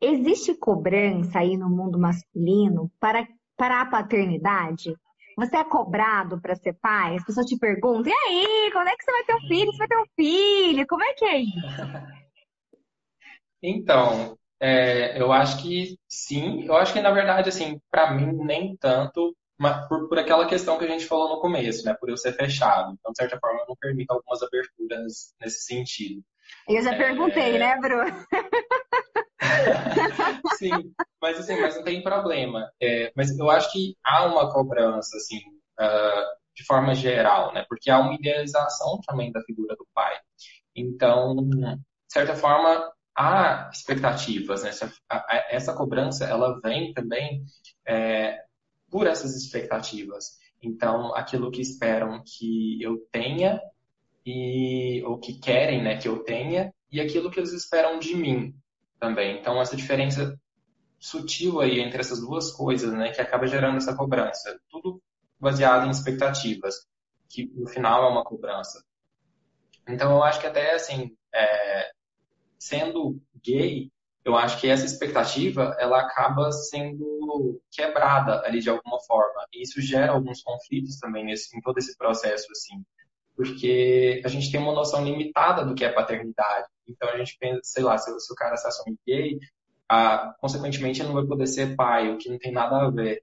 [0.02, 4.96] existe cobrança aí no mundo masculino para, para a paternidade?
[5.36, 7.16] Você é cobrado para ser pai?
[7.16, 9.72] As pessoas te perguntam: e aí, quando é que você vai ter um filho?
[9.72, 10.88] Você vai ter um filho?
[10.88, 12.14] Como é que é isso?
[13.62, 16.66] Então, é, eu acho que sim.
[16.66, 19.36] Eu acho que, na verdade, assim, para mim, nem tanto,
[19.88, 21.94] por, por aquela questão que a gente falou no começo, né?
[21.94, 22.94] Por eu ser fechado.
[22.94, 26.24] Então, de certa forma, eu não permito algumas aberturas nesse sentido.
[26.68, 26.98] Eu já é...
[26.98, 28.26] perguntei, né, Bruno?
[30.58, 32.72] Sim, mas assim, mas não tem problema.
[32.82, 35.40] É, mas eu acho que há uma cobrança, assim,
[35.80, 36.24] uh,
[36.56, 37.66] de forma geral, né?
[37.68, 40.16] Porque há uma idealização também da figura do pai.
[40.76, 44.70] Então, de certa forma, há expectativas, né?
[44.70, 47.44] Essa, a, essa cobrança, ela vem também
[47.88, 48.40] é,
[48.94, 50.38] por essas expectativas.
[50.62, 53.60] Então, aquilo que esperam que eu tenha
[54.24, 58.54] e ou que querem, né, que eu tenha e aquilo que eles esperam de mim
[59.00, 59.40] também.
[59.40, 60.40] Então, essa diferença
[61.00, 64.60] sutil aí entre essas duas coisas, né, que acaba gerando essa cobrança.
[64.70, 65.02] Tudo
[65.40, 66.76] baseado em expectativas,
[67.28, 68.86] que no final é uma cobrança.
[69.90, 71.90] Então, eu acho que até assim, é,
[72.60, 73.92] sendo gay,
[74.26, 79.46] eu acho que essa expectativa ela acaba sendo quebrada ali de alguma forma.
[79.54, 82.84] E isso gera alguns conflitos também nesse, em todo esse processo assim.
[83.36, 86.68] Porque a gente tem uma noção limitada do que é paternidade.
[86.88, 89.40] Então a gente pensa sei lá se, se o cara se assume gay
[89.90, 93.22] ah, consequentemente ele não vai poder ser pai o que não tem nada a ver.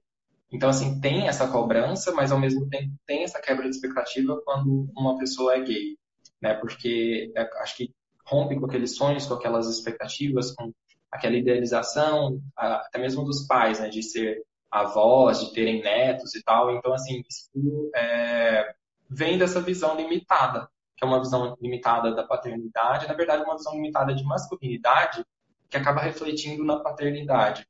[0.51, 4.87] Então assim tem essa cobrança mas ao mesmo tempo tem essa quebra de expectativa quando
[4.95, 5.97] uma pessoa é gay
[6.41, 6.55] né?
[6.55, 7.93] Porque é, acho que
[8.25, 10.73] rompe com aqueles sonhos, com aquelas expectativas, com
[11.11, 16.71] aquela idealização, até mesmo dos pais, né, de ser avós, de terem netos e tal.
[16.71, 18.73] Então, assim, isso é,
[19.09, 23.73] vem dessa visão limitada, que é uma visão limitada da paternidade, na verdade, uma visão
[23.73, 25.25] limitada de masculinidade,
[25.69, 27.67] que acaba refletindo na paternidade.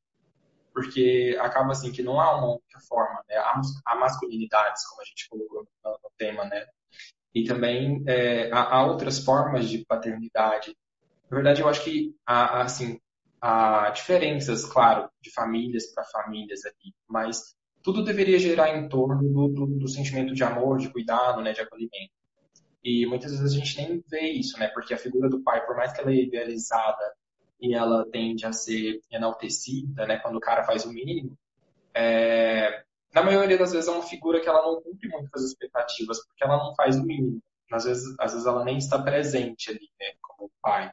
[0.73, 3.35] Porque acaba assim que não há uma única forma, né?
[3.85, 6.65] Há masculinidades, como a gente colocou no, tema, né?
[7.33, 10.75] E também é, há, há outras formas de paternidade.
[11.29, 12.99] Na verdade, eu acho que assim,
[13.41, 19.47] há diferenças, claro, de famílias para famílias ali, mas tudo deveria gerar em torno do,
[19.47, 22.11] do, do, sentimento de amor, de cuidado, né, de acolhimento.
[22.83, 25.75] E muitas vezes a gente nem vê isso, né, porque a figura do pai, por
[25.75, 27.15] mais que ela é idealizada
[27.59, 31.35] e ela tende a ser enaltecida, né, quando o cara faz o mínimo,
[31.93, 36.25] é, na maioria das vezes é uma figura que ela não cumpre muito as expectativas,
[36.25, 37.41] porque ela não faz o mínimo.
[37.71, 40.91] Às vezes, às vezes ela nem está presente ali, né, como pai.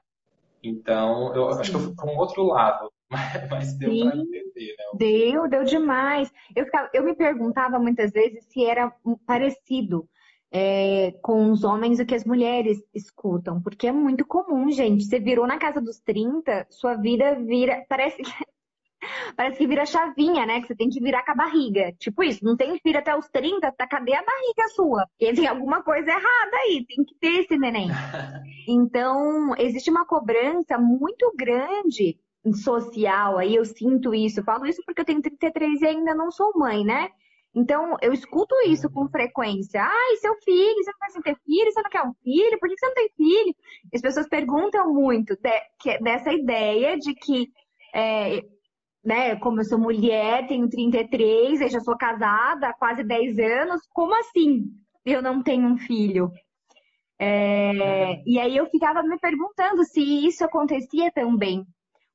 [0.62, 1.61] Então, eu Sim.
[1.61, 2.92] acho que eu fui para um outro lado,
[3.51, 4.85] mas deu para entender, né?
[4.94, 6.33] Deu, deu demais.
[6.55, 8.92] Eu, ficava, eu me perguntava muitas vezes se era
[9.27, 10.09] parecido
[10.51, 15.05] é, com os homens o que as mulheres escutam, porque é muito comum, gente.
[15.05, 17.85] Você virou na casa dos 30, sua vida vira.
[17.88, 18.33] Parece que.
[19.37, 20.61] Parece que vira chavinha, né?
[20.61, 21.92] Que você tem que virar com a barriga.
[21.98, 25.06] Tipo isso, não tem filho até os 30, tá, cadê a barriga sua?
[25.06, 27.88] Porque tem alguma coisa errada aí, tem que ter esse neném.
[28.70, 32.18] Então, existe uma cobrança muito grande
[32.52, 34.40] social, aí eu sinto isso.
[34.40, 37.08] Eu falo isso porque eu tenho 33 e ainda não sou mãe, né?
[37.54, 39.82] Então, eu escuto isso com frequência.
[39.82, 41.72] Ai, seu filho, você não vai ter filho?
[41.72, 42.58] Você não quer um filho?
[42.61, 43.56] Por que você não tem filho?
[43.92, 47.48] As pessoas perguntam muito de, que, dessa ideia de que,
[47.94, 48.42] é,
[49.09, 53.81] né, como eu sou mulher, tenho 33, eu já sou casada há quase 10 anos,
[53.94, 54.66] como assim
[55.03, 56.31] eu não tenho um filho?
[57.18, 61.64] É, e aí eu ficava me perguntando se isso acontecia também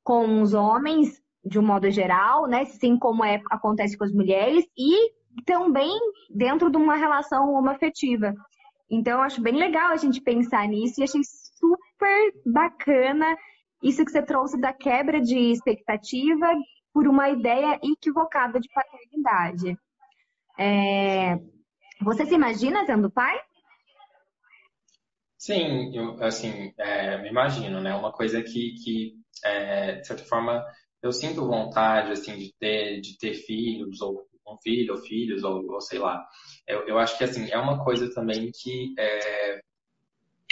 [0.04, 2.60] com os homens, de um modo geral, né?
[2.60, 5.10] Assim como é, acontece com as mulheres, e
[5.44, 5.90] também
[6.30, 8.32] dentro de uma relação homoafetiva.
[8.88, 13.36] Então, acho bem legal a gente pensar nisso e achei super bacana
[13.82, 16.46] isso que você trouxe da quebra de expectativa
[16.94, 19.76] por uma ideia equivocada de paternidade.
[20.56, 21.36] É...
[22.00, 23.36] Você se imagina sendo pai?
[25.36, 27.94] Sim, eu, assim, é, me imagino, né?
[27.94, 30.64] Uma coisa que, que é, de certa forma,
[31.02, 35.66] eu sinto vontade, assim, de ter, de ter filhos ou um filho ou filhos, ou,
[35.72, 36.24] ou sei lá.
[36.66, 39.60] Eu, eu, acho que, assim, é uma coisa também que é,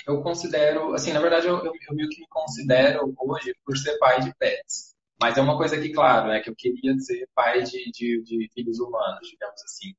[0.06, 3.96] eu considero, assim, na verdade, eu, eu, eu meio que me considero hoje por ser
[3.98, 4.92] pai de pets.
[5.22, 8.50] Mas é uma coisa que, claro, né, que eu queria ser pai de, de, de
[8.52, 9.94] filhos humanos, digamos assim.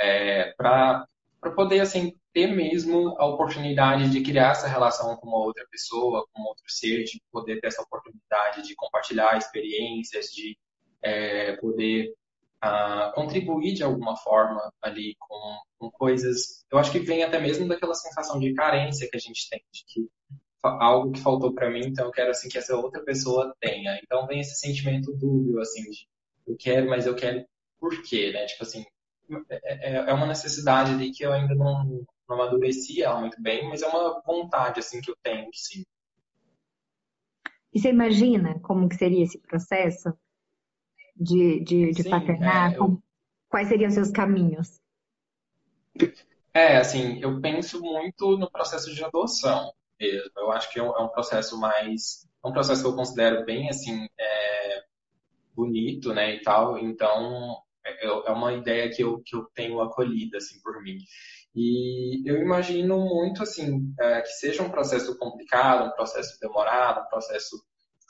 [0.00, 1.06] É, para
[1.54, 6.42] poder, assim, ter mesmo a oportunidade de criar essa relação com uma outra pessoa, com
[6.44, 10.56] outro ser, de poder ter essa oportunidade de compartilhar experiências, de
[11.02, 12.14] é, poder
[12.58, 16.64] a contribuir de alguma forma ali com, com, coisas.
[16.72, 19.84] Eu acho que vem até mesmo daquela sensação de carência que a gente tem, de
[19.86, 20.08] que
[20.68, 23.98] algo que faltou para mim, então eu quero assim que essa outra pessoa tenha.
[24.02, 26.08] Então vem esse sentimento dúbio assim de
[26.46, 27.44] eu quero, mas eu quero
[27.78, 28.46] por quê, né?
[28.46, 28.84] Tipo assim,
[29.50, 33.68] é, é, é uma necessidade ali que eu ainda não, não amadureci ela muito bem,
[33.68, 35.84] mas é uma vontade assim que eu tenho, sim.
[37.72, 40.12] E você imagina como que seria esse processo?
[41.16, 42.74] de, de, de Sim, paternar?
[42.74, 43.02] É, eu...
[43.48, 44.80] Quais seriam os seus caminhos?
[46.52, 50.30] É, assim, eu penso muito no processo de adoção mesmo.
[50.36, 52.26] Eu acho que é um, é processo mais.
[52.44, 54.84] É um processo que eu considero bem, assim, é,
[55.54, 56.78] bonito, né, e tal.
[56.78, 60.98] Então, é, é uma ideia que eu, que eu tenho acolhida, assim, por mim.
[61.54, 67.08] E eu imagino muito, assim, é, que seja um processo complicado, um processo demorado, um
[67.08, 67.64] processo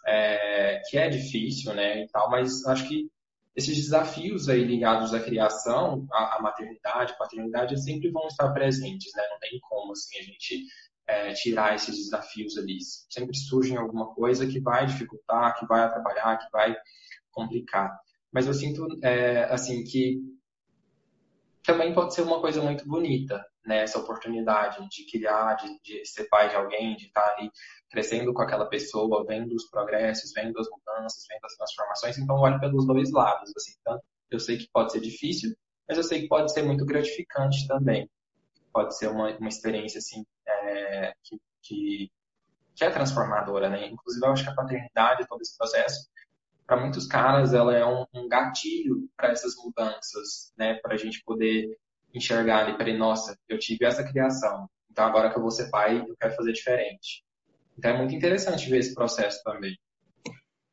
[0.06, 3.10] é, que é difícil, né, e tal, mas acho que
[3.54, 9.22] esses desafios aí ligados à criação, à, à maternidade, paternidade, sempre vão estar presentes, né,
[9.30, 10.64] não tem como, assim, a gente
[11.06, 12.78] é, tirar esses desafios ali.
[13.10, 16.74] Sempre surge alguma coisa que vai dificultar, que vai atrapalhar, que vai
[17.30, 17.96] complicar.
[18.32, 20.20] Mas eu sinto, é, assim, que
[21.64, 26.28] também pode ser uma coisa muito bonita, né, essa oportunidade de criar, de, de, ser
[26.28, 27.50] pai de alguém, de estar ali
[27.90, 32.18] crescendo com aquela pessoa, vendo os progressos, vendo as mudanças, vendo as transformações.
[32.18, 33.50] Então, olho pelos dois lados.
[33.56, 35.54] Assim, tanto eu sei que pode ser difícil,
[35.88, 38.10] mas eu sei que pode ser muito gratificante também.
[38.72, 40.24] Pode ser uma, uma experiência assim
[40.64, 42.10] é, que, que,
[42.74, 43.88] que, é transformadora, né?
[43.88, 46.08] Inclusive, eu acho que a paternidade, todo esse processo,
[46.66, 50.74] para muitos caras, ela é um, um gatilho para essas mudanças, né?
[50.82, 51.78] Para a gente poder
[52.14, 55.98] enxergar ali, peraí, nossa, eu tive essa criação, então agora que eu vou ser pai,
[55.98, 57.24] eu quero fazer diferente.
[57.76, 59.76] Então é muito interessante ver esse processo também.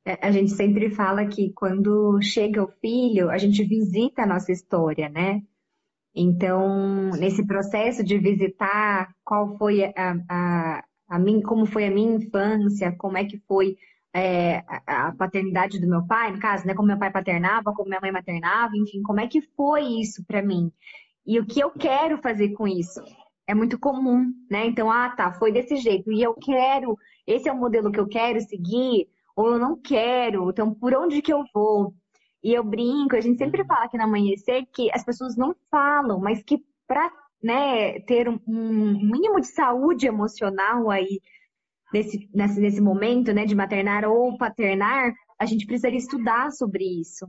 [0.06, 4.52] É, a gente sempre fala que quando chega o filho, a gente visita a nossa
[4.52, 5.42] história, né?
[6.14, 12.16] Então, nesse processo de visitar qual foi a, a, a mim, como foi a minha
[12.18, 13.78] infância, como é que foi
[14.14, 16.74] é, a, a paternidade do meu pai, no caso, né?
[16.74, 20.42] Como meu pai paternava, como minha mãe maternava, enfim, como é que foi isso para
[20.42, 20.72] mim?
[21.26, 23.02] E o que eu quero fazer com isso?
[23.48, 24.66] É muito comum, né?
[24.66, 26.12] Então, ah, tá, foi desse jeito.
[26.12, 30.50] E eu quero, esse é o modelo que eu quero seguir, ou eu não quero,
[30.50, 31.94] então por onde que eu vou?
[32.44, 36.20] E eu brinco, a gente sempre fala aqui no Amanhecer que as pessoas não falam,
[36.20, 41.22] mas que para né, ter um, um, mínimo de saúde emocional aí
[41.94, 47.28] nesse, nesse, nesse momento, né, de maternar ou paternar, a gente precisaria estudar sobre isso.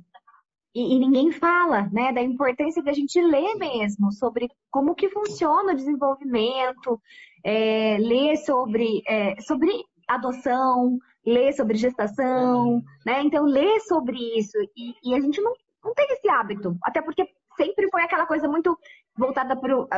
[0.75, 5.73] E, e, ninguém fala, né, da importância da gente ler mesmo sobre como que funciona
[5.73, 7.01] o desenvolvimento,
[7.45, 9.71] é, ler sobre, é, sobre
[10.09, 13.23] adoção, ler sobre gestação, né?
[13.23, 14.57] Então, ler sobre isso.
[14.77, 15.53] E, e a gente não,
[15.85, 16.77] não tem esse hábito.
[16.83, 18.77] Até porque sempre foi aquela coisa muito
[19.17, 19.89] voltada para o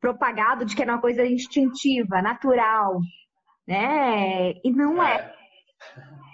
[0.00, 3.00] propagado de que era uma coisa instintiva, natural,
[3.66, 4.52] né?
[4.62, 5.34] E não é.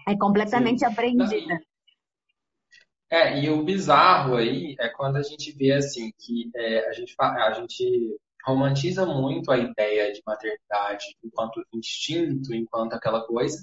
[0.07, 0.87] É, é completamente Sim.
[0.87, 1.61] aprendida.
[3.09, 7.15] É, e o bizarro aí é quando a gente vê assim que é, a, gente,
[7.19, 13.59] a gente romantiza muito a ideia de maternidade enquanto instinto, enquanto aquela coisa.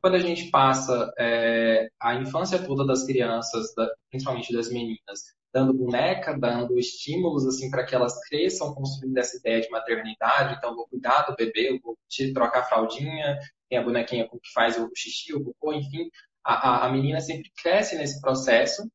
[0.00, 5.74] Quando a gente passa é, a infância toda das crianças, da, principalmente das meninas, dando
[5.74, 10.86] boneca, dando estímulos assim para que elas cresçam construindo essa ideia de maternidade, então vou
[10.86, 15.34] cuidar do bebê, vou te trocar a fraldinha, tem a bonequinha que faz o xixi,
[15.34, 16.08] o cocô, enfim,
[16.44, 18.88] a, a, a menina sempre cresce nesse processo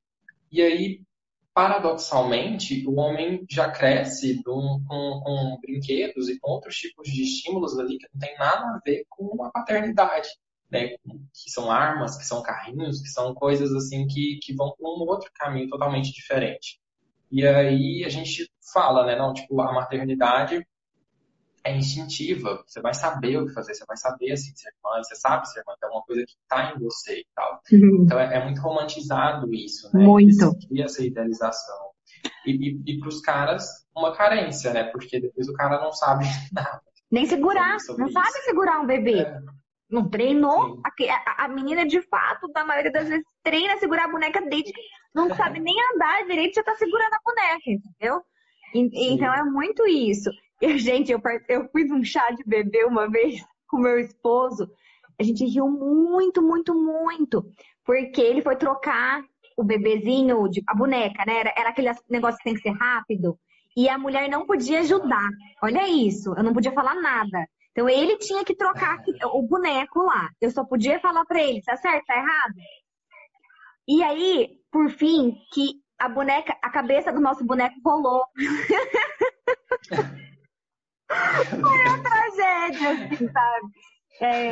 [0.52, 1.02] e aí,
[1.54, 7.78] paradoxalmente, o homem já cresce com, com, com, brinquedos e com outros tipos de estímulos
[7.78, 10.30] ali que não tem nada a ver com a paternidade,
[10.72, 10.90] né?
[10.98, 15.08] Que são armas, que são carrinhos, que são coisas assim que, que vão por um
[15.08, 16.80] outro caminho totalmente diferente.
[17.32, 19.16] E aí a gente fala, né?
[19.16, 20.66] Não, tipo, a maternidade
[21.66, 25.16] é instintiva, você vai saber o que fazer, você vai saber assim, ser mãe, você
[25.16, 27.60] sabe ser mãe, é uma coisa que está em você e tal.
[27.72, 28.04] Uhum.
[28.04, 30.06] Então é, é, muito romantizado isso, né?
[30.06, 30.56] Muito.
[30.68, 31.90] Cria essa idealização.
[32.46, 34.84] E, e, e para os caras, uma carência, né?
[34.84, 36.82] Porque depois o cara não sabe nada.
[37.12, 38.14] Nem segurar, não isso.
[38.14, 39.22] sabe segurar um bebê.
[39.22, 39.40] É.
[39.90, 40.82] Não treinou.
[40.84, 44.74] A, a, menina, de fato, na maioria das vezes, treina a segurar a boneca desde
[45.16, 48.22] não sabe nem andar direito, já tá segurando a boneca, entendeu?
[48.74, 50.30] E, então é muito isso.
[50.62, 54.70] E, gente, eu, eu fiz um chá de bebê uma vez com meu esposo.
[55.18, 57.46] A gente riu muito, muito, muito.
[57.86, 59.24] Porque ele foi trocar
[59.56, 61.40] o bebezinho, de, a boneca, né?
[61.40, 63.40] Era, era aquele negócio que tem que ser rápido.
[63.78, 65.30] E a mulher não podia ajudar.
[65.62, 67.48] Olha isso, eu não podia falar nada.
[67.76, 70.30] Então ele tinha que trocar o boneco lá.
[70.40, 72.54] Eu só podia falar para ele, tá certo, tá errado?
[73.86, 78.24] E aí, por fim, que a boneca, a cabeça do nosso boneco rolou.
[81.50, 83.68] Foi uma tragédia, assim, sabe?
[84.22, 84.52] É,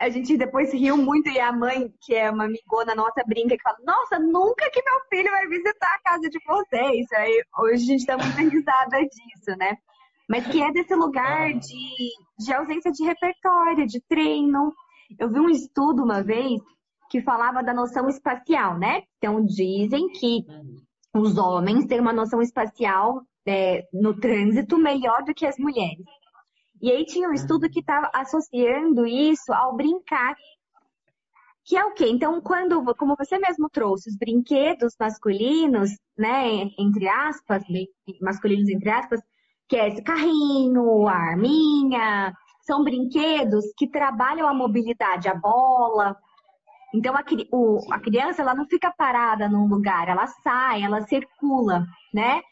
[0.00, 3.62] a gente depois riu muito e a mãe, que é uma amigona nossa, brinca que
[3.62, 7.06] fala: Nossa, nunca que meu filho vai visitar a casa de vocês.
[7.12, 9.76] Aí hoje a gente tá muito risada disso, né?
[10.32, 14.72] Mas que é desse lugar de, de ausência de repertório, de treino.
[15.18, 16.58] Eu vi um estudo uma vez
[17.10, 19.02] que falava da noção espacial, né?
[19.18, 20.46] Então dizem que
[21.14, 26.06] os homens têm uma noção espacial é, no trânsito melhor do que as mulheres.
[26.80, 30.34] E aí tinha um estudo que estava associando isso ao brincar.
[31.62, 32.08] Que é o quê?
[32.08, 37.62] Então, quando, como você mesmo trouxe, os brinquedos masculinos, né, entre aspas,
[38.22, 39.20] masculinos entre aspas,
[39.68, 46.16] que é esse carrinho, a arminha, são brinquedos que trabalham a mobilidade, a bola.
[46.94, 51.86] Então, a, o, a criança, ela não fica parada num lugar, ela sai, ela circula,
[52.12, 52.42] né?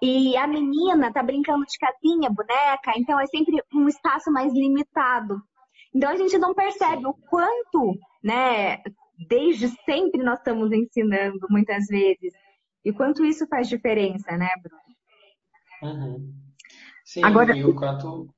[0.00, 5.42] E a menina tá brincando de casinha, boneca, então é sempre um espaço mais limitado.
[5.92, 8.78] Então a gente não percebe o quanto, né,
[9.28, 12.32] desde sempre nós estamos ensinando muitas vezes.
[12.84, 14.82] E quanto isso faz diferença, né, Bruno?
[15.82, 16.47] Uhum.
[17.08, 17.56] Sim, Agora...
[17.56, 18.28] e o quanto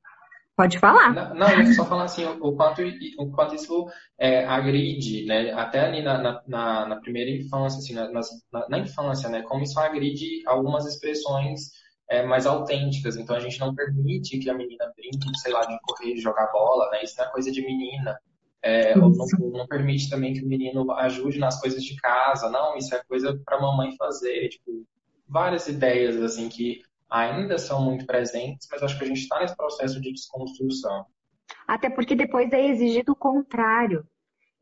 [0.56, 1.12] Pode falar.
[1.12, 2.82] Não, não eu só falar assim, o quanto,
[3.18, 5.52] o quanto isso é, agride, né?
[5.52, 9.40] Até ali na, na, na primeira infância, assim, na, na, na, infância, né?
[9.40, 11.70] Como isso agride algumas expressões
[12.10, 13.16] é, mais autênticas.
[13.16, 16.52] Então a gente não permite que a menina brinque, sei lá, de correr, de jogar
[16.52, 17.02] bola, né?
[17.02, 18.20] Isso não é coisa de menina.
[18.62, 22.50] É, não, não, permite também que o menino ajude nas coisas de casa.
[22.50, 24.50] Não, isso é coisa para mamãe fazer.
[24.50, 24.84] Tipo,
[25.26, 29.56] várias ideias assim que ainda são muito presentes, mas acho que a gente está nesse
[29.56, 31.04] processo de desconstrução.
[31.66, 34.06] Até porque depois é exigido o contrário.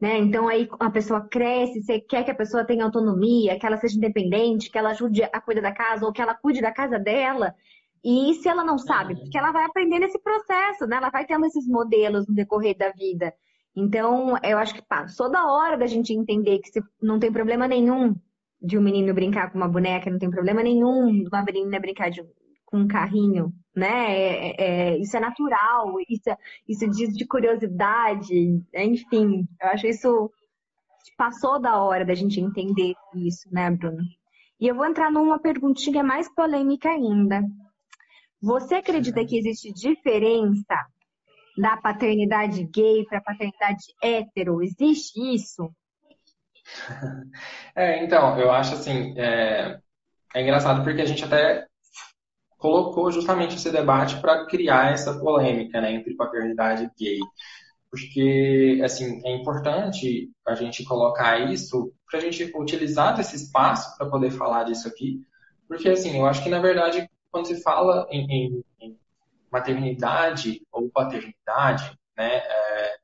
[0.01, 0.19] Né?
[0.19, 3.97] Então aí a pessoa cresce, você quer que a pessoa tenha autonomia, que ela seja
[3.97, 7.53] independente, que ela ajude a cuidar da casa ou que ela cuide da casa dela.
[8.05, 9.21] E se ela não sabe, uhum.
[9.21, 10.97] porque ela vai aprender nesse processo, né?
[10.97, 13.35] Ela vai tendo esses modelos no decorrer da vida.
[13.75, 18.15] Então, eu acho que passou da hora da gente entender que não tem problema nenhum
[18.61, 22.11] de um menino brincar com uma boneca, não tem problema nenhum de uma menina brincar
[22.11, 22.25] de,
[22.69, 24.15] com um carrinho, né?
[24.15, 26.31] É, é, isso é natural, isso,
[26.69, 30.31] isso diz de curiosidade, enfim, eu acho isso
[31.17, 34.03] passou da hora da gente entender isso, né, Bruno?
[34.61, 37.43] E eu vou entrar numa perguntinha mais polêmica ainda.
[38.41, 40.87] Você acredita que existe diferença
[41.57, 44.63] da paternidade gay para a paternidade hétero?
[44.63, 45.71] Existe isso?
[47.75, 49.79] É, então, eu acho assim, é,
[50.35, 51.68] é engraçado porque a gente até
[52.59, 57.21] colocou justamente esse debate para criar essa polêmica né, entre paternidade gay.
[57.91, 64.09] porque assim é importante a gente colocar isso para a gente utilizar desse espaço para
[64.09, 65.23] poder falar disso aqui,
[65.69, 68.99] porque assim eu acho que na verdade quando se fala em, em, em
[69.51, 72.97] maternidade ou paternidade, né, é,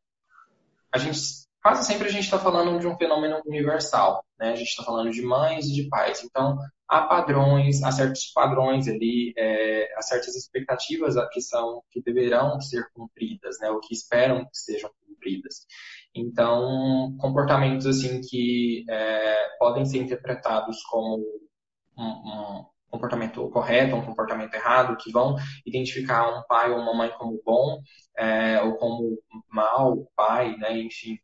[0.92, 1.18] a gente
[1.64, 4.52] quase sempre a gente está falando de um fenômeno universal, né?
[4.52, 6.22] A gente está falando de mães e de pais.
[6.22, 12.60] Então há padrões, há certos padrões ali, é, há certas expectativas que são que deverão
[12.60, 13.70] ser cumpridas, né?
[13.70, 15.66] O que esperam que sejam cumpridas.
[16.14, 21.24] Então comportamentos assim que é, podem ser interpretados como
[21.96, 25.36] um comportamento correto, um comportamento errado, que vão
[25.66, 27.80] identificar um pai ou uma mãe como bom
[28.16, 29.18] é, ou como
[29.50, 30.78] mal pai, né?
[30.78, 31.18] Enfim.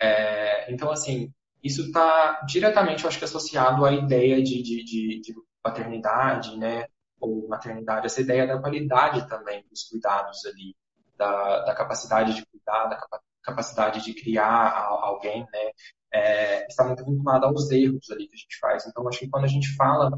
[0.00, 5.20] É, então, assim, isso está diretamente, eu acho que, associado à ideia de, de, de,
[5.20, 6.86] de, paternidade, né?
[7.20, 10.76] Ou maternidade, essa ideia da qualidade também dos cuidados ali,
[11.16, 13.00] da, da capacidade de cuidar, da
[13.42, 15.70] capacidade de criar alguém, né?
[16.12, 18.86] É, está muito vinculada aos erros ali que a gente faz.
[18.86, 20.10] Então, acho que quando a gente fala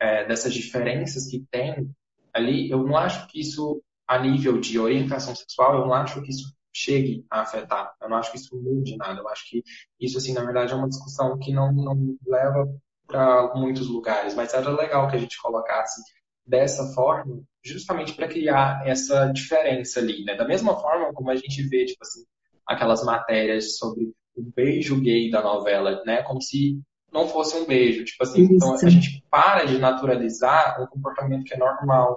[0.00, 1.88] é, dessas diferenças que tem
[2.32, 6.30] ali, eu não acho que isso, a nível de orientação sexual, eu não acho que
[6.30, 7.92] isso chegue a afetar.
[8.00, 9.20] Eu não acho que isso mude nada.
[9.20, 9.62] Eu acho que
[10.00, 12.66] isso, assim, na verdade, é uma discussão que não, não leva
[13.06, 14.34] para muitos lugares.
[14.34, 16.00] Mas era legal que a gente colocasse
[16.46, 20.34] dessa forma, justamente para criar essa diferença ali, né?
[20.34, 22.24] Da mesma forma como a gente vê, tipo assim,
[22.66, 26.22] aquelas matérias sobre o beijo gay da novela, né?
[26.22, 26.80] Como se
[27.12, 28.04] não fosse um beijo.
[28.04, 28.54] Tipo assim, Isso.
[28.54, 32.16] então a gente para de naturalizar um comportamento que é normal.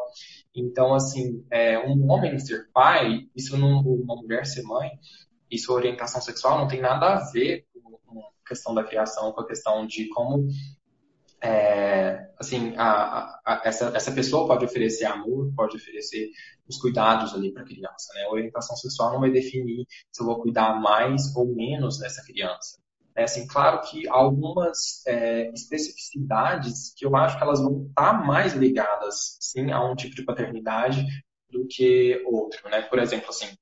[0.55, 4.91] Então, assim, é, um homem ser pai, isso não, uma mulher ser mãe,
[5.49, 9.47] isso orientação sexual não tem nada a ver com a questão da criação, com a
[9.47, 10.47] questão de como
[11.43, 16.29] é, assim, a, a, essa, essa pessoa pode oferecer amor, pode oferecer
[16.67, 18.23] os cuidados ali para a criança, né?
[18.23, 22.82] A orientação sexual não vai definir se eu vou cuidar mais ou menos dessa criança.
[23.15, 28.25] É, assim, claro que algumas é, especificidades que eu acho que elas vão estar tá
[28.25, 31.05] mais ligadas, sim, a um tipo de paternidade
[31.49, 32.81] do que outro, né?
[32.81, 33.55] Por exemplo, assim,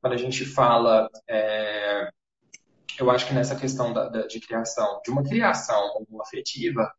[0.00, 2.10] quando a gente fala, é,
[2.98, 6.92] eu acho que nessa questão da, da, de criação, de uma criação afetiva,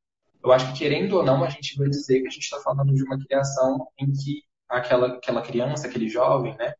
[0.43, 2.93] eu acho que querendo ou não, a gente vai dizer que a gente está falando
[2.93, 6.73] de uma criação em que aquela, aquela criança, aquele jovem, né,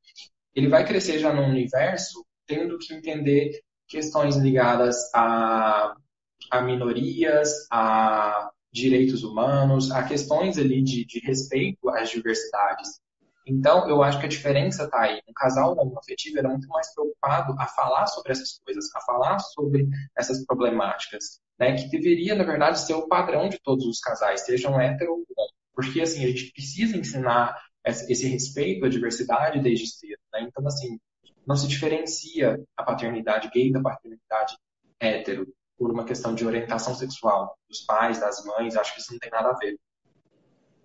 [0.56, 5.96] ele vai crescer já num universo tendo que entender questões ligadas a,
[6.52, 13.00] a minorias, a direitos humanos, a questões ali de, de respeito às diversidades.
[13.48, 15.22] Então, eu acho que a diferença está aí.
[15.28, 19.88] Um casal homoafetivo era muito mais preocupado a falar sobre essas coisas, a falar sobre
[20.18, 21.76] essas problemáticas, né?
[21.78, 25.48] Que deveria, na verdade, ser o padrão de todos os casais, sejam hétero ou não.
[25.74, 30.42] Porque, assim, a gente precisa ensinar esse respeito à diversidade desde cedo, né?
[30.42, 31.00] Então, assim,
[31.48, 34.58] não se diferencia a paternidade gay da paternidade
[35.00, 39.20] hétero por uma questão de orientação sexual dos pais, das mães, acho que isso não
[39.20, 39.80] tem nada a ver.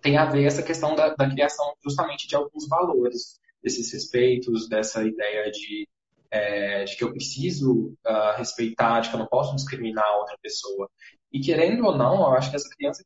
[0.01, 5.03] Tem a ver essa questão da, da criação justamente de alguns valores, desses respeitos, dessa
[5.03, 5.87] ideia de,
[6.29, 10.89] é, de que eu preciso uh, respeitar, de que eu não posso discriminar outra pessoa.
[11.31, 13.03] E querendo ou não, eu acho que essa criança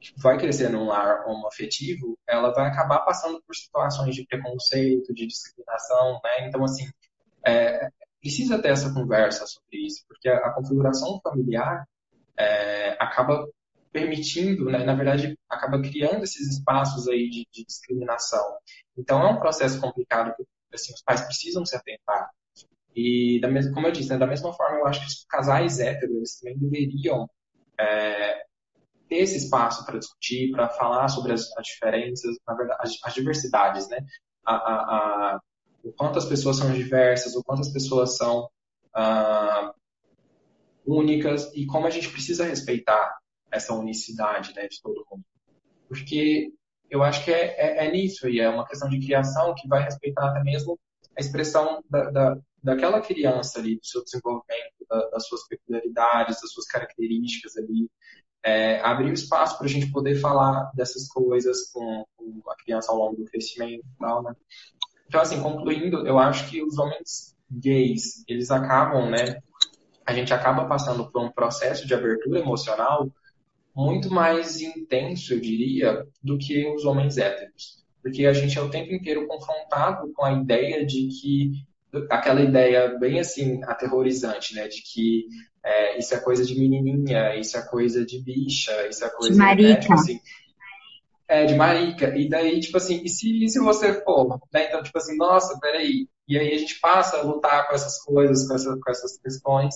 [0.00, 5.26] que vai crescer num lar homoafetivo, ela vai acabar passando por situações de preconceito, de
[5.26, 6.48] discriminação, né?
[6.48, 6.88] Então, assim,
[7.46, 7.90] é,
[8.20, 11.86] precisa ter essa conversa sobre isso, porque a, a configuração familiar
[12.36, 13.46] é, acaba
[13.92, 18.44] permitindo, né, na verdade, acaba criando esses espaços aí de, de, discriminação.
[18.96, 22.30] Então, é um processo complicado que assim, os pais precisam se atentar.
[22.94, 25.80] E, da mesma, como eu disse, né, da mesma forma, eu acho que os casais
[25.80, 27.28] héteros também deveriam
[27.78, 28.44] é,
[29.10, 33.12] ter esse espaço para discutir, para falar sobre as, as, diferenças, na verdade, as, as
[33.12, 33.98] diversidades, né?
[34.46, 34.74] A, a,
[35.34, 35.40] a,
[35.82, 38.48] o quanto as pessoas são diversas, o quanto as pessoas são
[38.94, 39.74] ah,
[40.86, 43.18] únicas e como a gente precisa respeitar
[43.50, 45.24] essa unicidade né, de todo mundo.
[45.88, 46.52] Porque
[46.88, 49.82] eu acho que é, é, é nisso, e é uma questão de criação que vai
[49.82, 50.78] respeitar até mesmo
[51.16, 56.52] a expressão da, da, daquela criança ali, do seu desenvolvimento, da, das suas peculiaridades, das
[56.52, 57.90] suas características ali,
[58.44, 62.98] é, abrir espaço para a gente poder falar dessas coisas com, com, a criança ao
[62.98, 64.34] longo do crescimento e tal, né?
[65.06, 69.40] Então, assim, concluindo, eu acho que os homens gays, eles acabam, né?
[70.06, 73.10] A gente acaba passando por um processo de abertura emocional
[73.74, 77.84] muito mais intenso, eu diria, do que os homens héteros.
[78.02, 81.52] Porque a gente é o tempo inteiro confrontado com a ideia de que
[82.08, 85.26] aquela ideia bem assim aterrorizante, né, de que
[85.64, 89.38] é, isso é coisa de menininha, isso é coisa de bicha, isso é coisa de
[89.38, 89.68] marica.
[89.68, 90.20] Né, tipo assim,
[91.28, 92.16] É, de marica.
[92.16, 94.40] E daí, tipo assim, e se, e se você for?
[94.52, 94.66] Né?
[94.66, 96.08] Então, tipo assim, nossa, peraí.
[96.26, 99.74] E aí a gente passa a lutar com essas coisas, com, essa, com essas questões.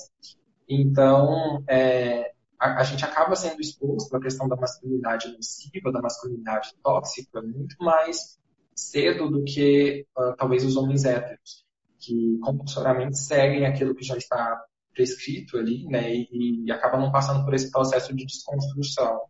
[0.69, 6.71] Então, é, a, a, gente acaba sendo exposto à questão da masculinidade nociva, da masculinidade
[6.83, 8.39] tóxica, muito mais
[8.75, 11.65] cedo do que uh, talvez os homens héteros,
[12.01, 14.65] que compulsoriamente seguem aquilo que já está
[14.95, 19.21] prescrito ali, né, e, e acabam não passando por esse processo de desconstrução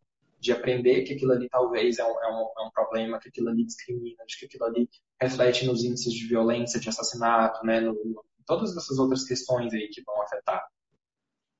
[0.45, 3.49] de aprender que aquilo ali talvez é um, é, um, é um, problema, que aquilo
[3.49, 4.89] ali discrimina, que aquilo ali
[5.19, 9.89] reflete nos índices de violência, de assassinato, né, no, no, todas essas outras questões aí
[9.89, 10.62] que vão afetar.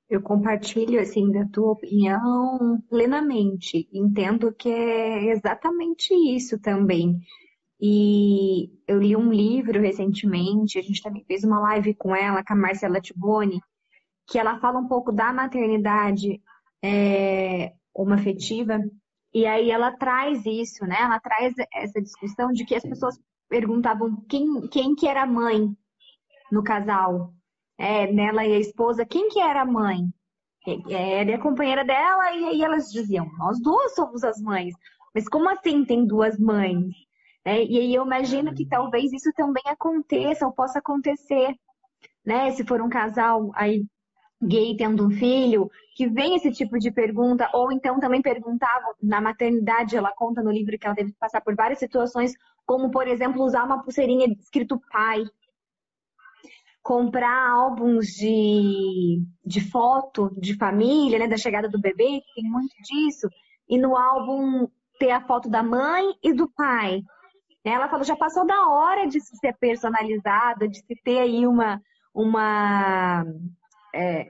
[0.07, 3.89] Eu compartilho assim da tua opinião plenamente.
[3.91, 7.19] Entendo que é exatamente isso também.
[7.81, 12.53] E eu li um livro recentemente, a gente também fez uma live com ela, com
[12.53, 13.59] a Marcela Tiboni,
[14.27, 16.41] que ela fala um pouco da maternidade
[16.83, 18.79] é, uma afetiva.
[19.33, 20.97] E aí ela traz isso, né?
[20.99, 23.19] Ela traz essa discussão de que as pessoas
[23.49, 25.75] perguntavam quem, quem que era mãe
[26.51, 27.33] no casal.
[27.77, 30.07] É, nela e a esposa, quem que era a mãe?
[30.89, 34.73] Ela é a companheira dela, e aí elas diziam, nós duas somos as mães.
[35.13, 36.95] Mas como assim tem duas mães?
[37.43, 41.55] É, e aí eu imagino que talvez isso também aconteça ou possa acontecer,
[42.25, 42.51] né?
[42.51, 43.85] Se for um casal aí
[44.41, 49.21] gay tendo um filho, que vem esse tipo de pergunta, ou então também perguntavam na
[49.21, 52.33] maternidade, ela conta no livro que ela teve que passar por várias situações,
[52.65, 55.23] como por exemplo usar uma pulseirinha escrito pai,
[56.83, 63.27] comprar álbuns de, de foto de família, né, da chegada do bebê, tem muito disso,
[63.67, 64.67] e no álbum
[64.99, 67.01] ter a foto da mãe e do pai.
[67.63, 71.81] Ela falou, já passou da hora de se ser personalizado, de se ter aí uma,
[72.13, 73.25] uma
[73.95, 74.27] é,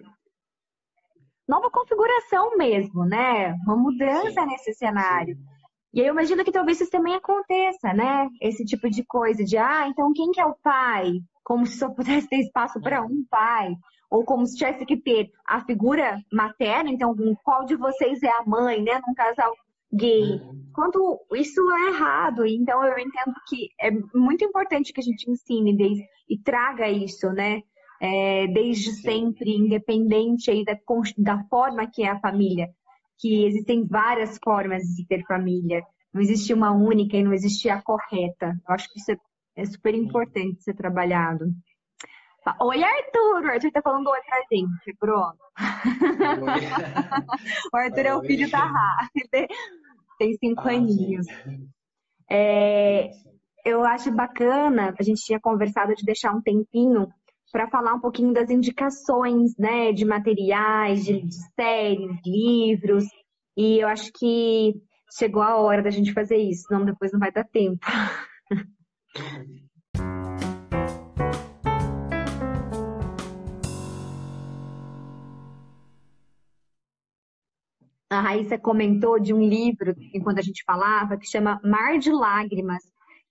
[1.48, 3.54] nova configuração mesmo, né?
[3.66, 4.48] Uma mudança Sim.
[4.48, 5.36] nesse cenário.
[5.36, 5.44] Sim.
[5.94, 8.28] E aí eu imagino que talvez isso também aconteça, né?
[8.42, 11.14] Esse tipo de coisa de, ah, então quem que é o pai?
[11.44, 13.74] Como se só pudesse ter espaço para um pai.
[14.12, 18.44] Ou como se tivesse que ter a figura materna, então qual de vocês é a
[18.46, 19.00] mãe, né?
[19.08, 19.56] Num casal
[19.94, 20.34] gay.
[20.34, 20.70] Uhum.
[20.74, 26.06] Quando isso é errado, então eu entendo que é muito importante que a gente ensine
[26.28, 27.62] e traga isso, né?
[28.02, 30.78] É, desde sempre, independente aí da,
[31.18, 32.70] da forma que é a família,
[33.18, 35.84] que existem várias formas de ter família,
[36.14, 38.56] não existe uma única e não existe a correta.
[38.68, 39.18] Eu acho que isso é,
[39.58, 41.46] é super importante ser trabalhado.
[42.62, 43.44] Oi, Arthur!
[43.44, 45.40] O Arthur tá falando oi pra gente, pronto.
[47.74, 49.10] o Arthur é o filho da Rá,
[50.18, 51.28] tem cinco ah, aninhos.
[52.30, 53.12] É,
[53.66, 57.08] eu acho bacana, a gente tinha conversado de deixar um tempinho
[57.56, 61.26] para falar um pouquinho das indicações, né, de materiais, de,
[61.56, 63.06] séries, livros.
[63.56, 64.76] E eu acho que
[65.18, 67.80] chegou a hora da gente fazer isso, senão depois não vai dar tempo.
[78.10, 82.84] A Raíssa comentou de um livro, enquanto a gente falava, que chama Mar de Lágrimas,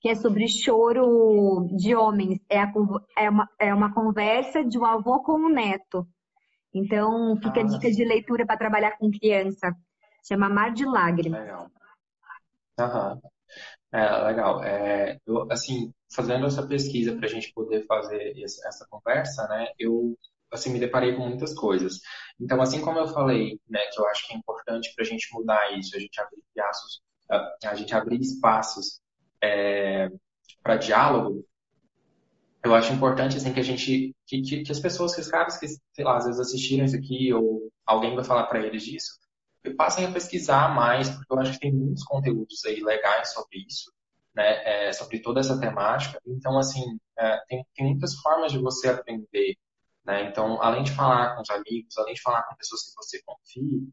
[0.05, 2.38] que é sobre choro de homens.
[2.46, 2.70] É, a,
[3.16, 6.07] é, uma, é uma conversa de um avô com um neto.
[6.74, 9.74] Então, fica ah, a dica de leitura para trabalhar com criança.
[10.28, 11.40] Chama Mar de Lágrimas.
[11.40, 11.70] Legal.
[12.78, 13.18] Aham.
[13.90, 14.62] É, legal.
[14.62, 20.18] É, eu, assim, fazendo essa pesquisa para a gente poder fazer essa conversa, né, eu
[20.52, 22.00] assim, me deparei com muitas coisas.
[22.38, 25.32] Então, assim como eu falei, né, que eu acho que é importante para a gente
[25.32, 27.02] mudar isso, a gente abrir espaços,
[27.64, 29.02] a gente abrir espaços
[29.45, 30.09] é,
[30.62, 31.45] para diálogo,
[32.64, 35.59] eu acho importante assim que a gente que, que, que, as pessoas que os caras
[35.59, 39.18] que sei lá às vezes assistiram isso aqui ou alguém vai falar para eles disso
[39.76, 43.92] passem a pesquisar mais porque eu acho que tem muitos conteúdos aí legais sobre isso
[44.34, 46.18] né é, sobre toda essa temática.
[46.26, 49.57] Então assim é, tem, tem muitas formas de você aprender
[50.07, 50.24] né.
[50.30, 53.90] Então além de falar com os amigos além de falar com pessoas que você confie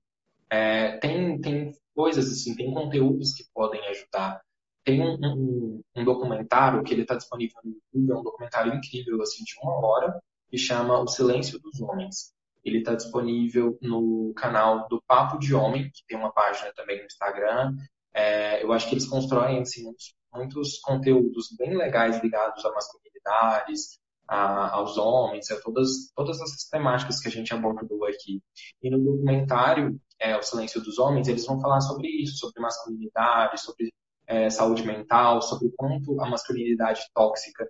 [0.50, 4.42] é, tem tem coisas assim tem conteúdos que podem ajudar
[4.84, 9.22] tem um, um, um documentário que ele está disponível no YouTube, é um documentário incrível,
[9.22, 12.34] assim, de uma hora, que chama O Silêncio dos Homens.
[12.64, 17.06] Ele está disponível no canal do Papo de Homem, que tem uma página também no
[17.06, 17.76] Instagram.
[18.14, 24.00] É, eu acho que eles constroem assim, muitos, muitos conteúdos bem legais ligados a masculinidades,
[24.28, 28.42] a, aos homens, a todas, todas essas temáticas que a gente abordou aqui.
[28.82, 33.60] E no documentário, é, O Silêncio dos Homens, eles vão falar sobre isso, sobre masculinidade,
[33.60, 33.92] sobre
[34.32, 37.70] é, saúde mental, sobre quanto a masculinidade tóxica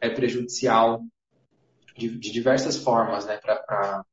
[0.00, 1.02] é prejudicial
[1.96, 4.04] de, de diversas formas né, para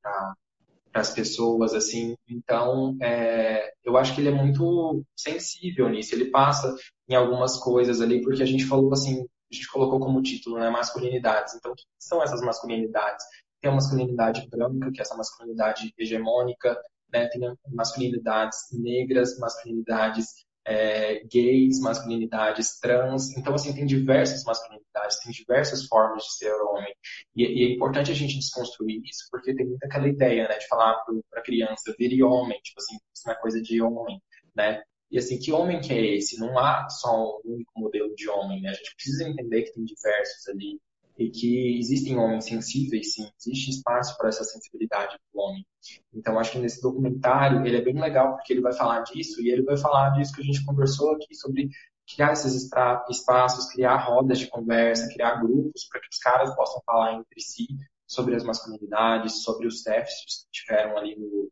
[0.92, 2.16] as pessoas, assim.
[2.28, 6.16] Então, é, eu acho que ele é muito sensível nisso.
[6.16, 6.76] Ele passa
[7.08, 9.22] em algumas coisas ali, porque a gente falou assim,
[9.52, 11.54] a gente colocou como título, né, masculinidades.
[11.54, 13.24] Então, o que são essas masculinidades?
[13.62, 16.76] Tem a masculinidade branca, que é essa masculinidade hegemônica,
[17.12, 17.28] né?
[17.28, 17.40] Tem
[17.72, 23.36] masculinidades negras, masculinidades é, gays, masculinidades trans.
[23.38, 26.94] Então, assim, tem diversas masculinidades, tem diversas formas de ser homem.
[27.36, 30.68] E, e é importante a gente desconstruir isso, porque tem muita aquela ideia, né, de
[30.68, 34.22] falar para criança, vire homem, tipo assim, isso não é coisa de homem,
[34.56, 34.82] né?
[35.12, 36.40] E assim, que homem que é esse?
[36.40, 38.70] Não há só um único modelo de homem, né?
[38.70, 40.80] A gente precisa entender que tem diversos ali
[41.18, 45.66] e que existem homens sensíveis, sim, existe espaço para essa sensibilidade do homem.
[46.14, 49.50] Então, acho que nesse documentário ele é bem legal porque ele vai falar disso e
[49.50, 51.70] ele vai falar disso que a gente conversou aqui sobre
[52.16, 57.14] criar esses espaços, criar rodas de conversa, criar grupos para que os caras possam falar
[57.14, 57.68] entre si
[58.06, 61.50] sobre as masculinidades, sobre os déficits que tiveram ali no,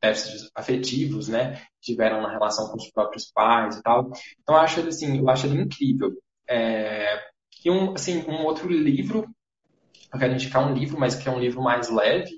[0.00, 4.10] déficits afetivos, né, que tiveram na relação com os próprios pais e tal.
[4.40, 6.12] Então, eu acho ele assim, eu acho ele incrível.
[6.48, 7.18] É,
[7.64, 9.26] e um, assim, um outro livro,
[10.12, 12.30] eu quero indicar um livro, mas que é um livro mais leve,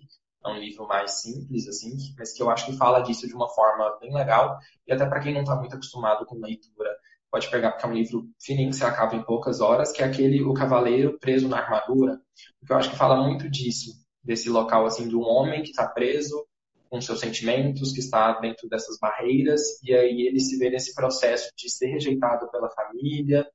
[0.44, 3.48] é um livro mais simples, assim, mas que eu acho que fala disso de uma
[3.48, 4.58] forma bem legal.
[4.86, 6.90] E até para quem não está muito acostumado com leitura,
[7.30, 10.06] pode pegar, porque é um livro fininho, que se acaba em poucas horas, que é
[10.06, 12.20] aquele O Cavaleiro Preso na Armadura,
[12.58, 13.92] porque eu acho que fala muito disso,
[14.22, 16.46] desse local, assim, de um homem que está preso
[16.88, 21.50] com seus sentimentos, que está dentro dessas barreiras, e aí ele se vê nesse processo
[21.54, 23.46] de ser rejeitado pela família,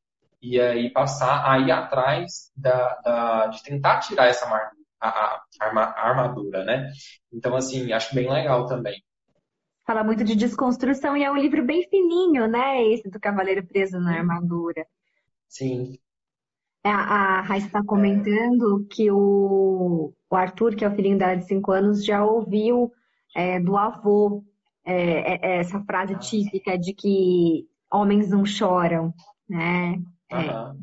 [0.43, 4.45] e aí passar a ir atrás da, da de tentar tirar essa
[4.99, 6.91] a, a, a armadura, né?
[7.31, 9.01] Então, assim, acho bem legal também.
[9.85, 12.85] Fala muito de desconstrução e é um livro bem fininho, né?
[12.87, 14.85] Esse do Cavaleiro Preso na Armadura.
[15.47, 15.97] Sim.
[16.83, 21.47] É, a Raíssa está comentando que o, o Arthur, que é o filhinho dela de
[21.47, 22.91] 5 anos, já ouviu
[23.33, 24.43] é, do avô
[24.85, 29.13] é, é, essa frase típica de que homens não choram,
[29.47, 30.01] né?
[30.37, 30.79] Uhum.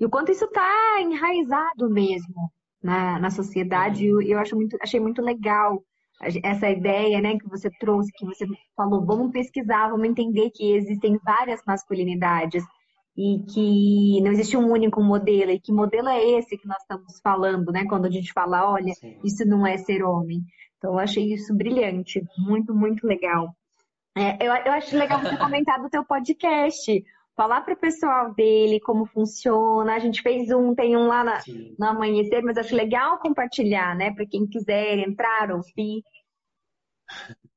[0.00, 2.50] E o quanto isso está enraizado mesmo
[2.82, 4.22] na, na sociedade, uhum.
[4.22, 5.82] eu, eu acho muito, achei muito legal
[6.20, 8.44] essa ideia, né, que você trouxe, que você
[8.76, 12.64] falou, vamos pesquisar, vamos entender que existem várias masculinidades
[13.16, 17.20] e que não existe um único modelo, e que modelo é esse que nós estamos
[17.22, 19.18] falando, né, quando a gente fala, olha, Sim.
[19.24, 20.40] isso não é ser homem.
[20.76, 23.52] Então, eu achei isso brilhante, muito, muito legal.
[24.16, 27.04] É, eu, eu acho legal você comentar do teu podcast,
[27.38, 29.94] falar para o pessoal dele como funciona.
[29.94, 31.40] A gente fez um, tem um lá na,
[31.78, 34.12] no amanhecer, mas acho legal compartilhar, né?
[34.12, 36.02] Para quem quiser entrar, ouvir.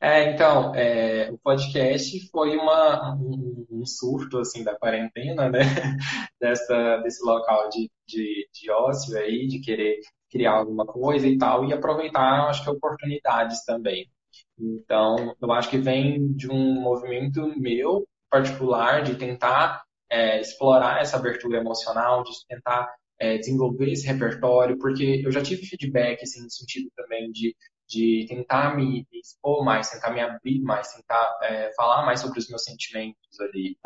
[0.00, 5.60] É, então, é, o podcast foi uma, um, um, surto, assim, da quarentena, né?
[6.40, 11.64] Dessa, desse local de, de, de ócio aí, de querer criar alguma coisa e tal,
[11.64, 14.10] e aproveitar, acho que, oportunidades também.
[14.58, 21.18] Então, eu acho que vem de um movimento meu particular de tentar é, explorar essa
[21.18, 26.50] abertura emocional, de tentar é, desenvolver esse repertório, porque eu já tive feedback assim, no
[26.50, 27.54] sentido também de,
[27.86, 32.48] de tentar me, expor mais, tentar me abrir mais, tentar é, falar mais sobre os
[32.48, 33.76] meus sentimentos ali.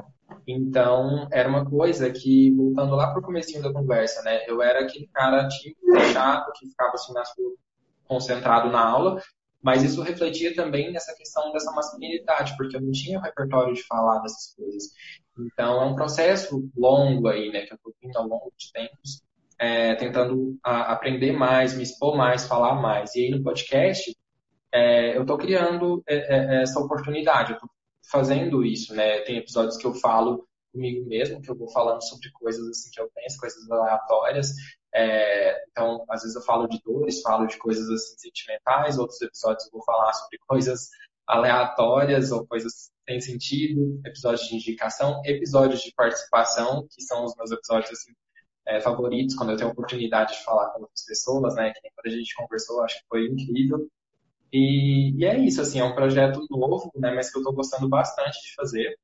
[0.47, 4.85] Então, era uma coisa que, voltando lá para o comecinho da conversa, né, eu era
[4.85, 7.53] aquele cara tímido, chato, que ficava assim na sua,
[8.07, 9.21] concentrado na aula,
[9.67, 14.21] mas isso refletia também nessa questão dessa masculinidade, porque eu não tinha repertório de falar
[14.21, 14.93] dessas coisas.
[15.37, 19.25] Então, é um processo longo aí, né, que eu estou vindo ao longo de tempos,
[19.59, 23.13] é, tentando a, aprender mais, me expor mais, falar mais.
[23.17, 24.17] E aí no podcast,
[24.73, 27.71] é, eu estou criando é, é, essa oportunidade, eu estou
[28.09, 29.19] fazendo isso, né?
[29.23, 33.01] Tem episódios que eu falo comigo mesmo, que eu vou falando sobre coisas assim que
[33.01, 34.53] eu penso, coisas aleatórias,
[34.97, 39.67] é, então, às vezes eu falo de dores, falo de coisas assim, sentimentais, outros episódios
[39.67, 40.89] eu vou falar sobre coisas
[41.27, 47.51] aleatórias ou coisas sem sentido, episódios de indicação, episódios de participação, que são os meus
[47.51, 48.13] episódios assim,
[48.67, 51.73] é, favoritos, quando eu tenho a oportunidade de falar com outras pessoas, né?
[51.73, 53.87] Que quando a gente conversou, acho que foi incrível.
[54.51, 57.15] E, e é isso, assim, é um projeto novo, né?
[57.15, 58.99] Mas que eu estou gostando bastante de fazer.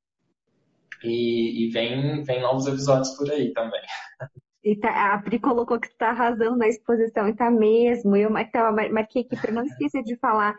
[1.05, 3.83] E, e vem, vem novos episódios por aí também.
[4.65, 8.15] E tá, a Pri colocou que está arrasando na exposição, e tá mesmo.
[8.17, 10.55] Eu marquei aqui para não esquecer de falar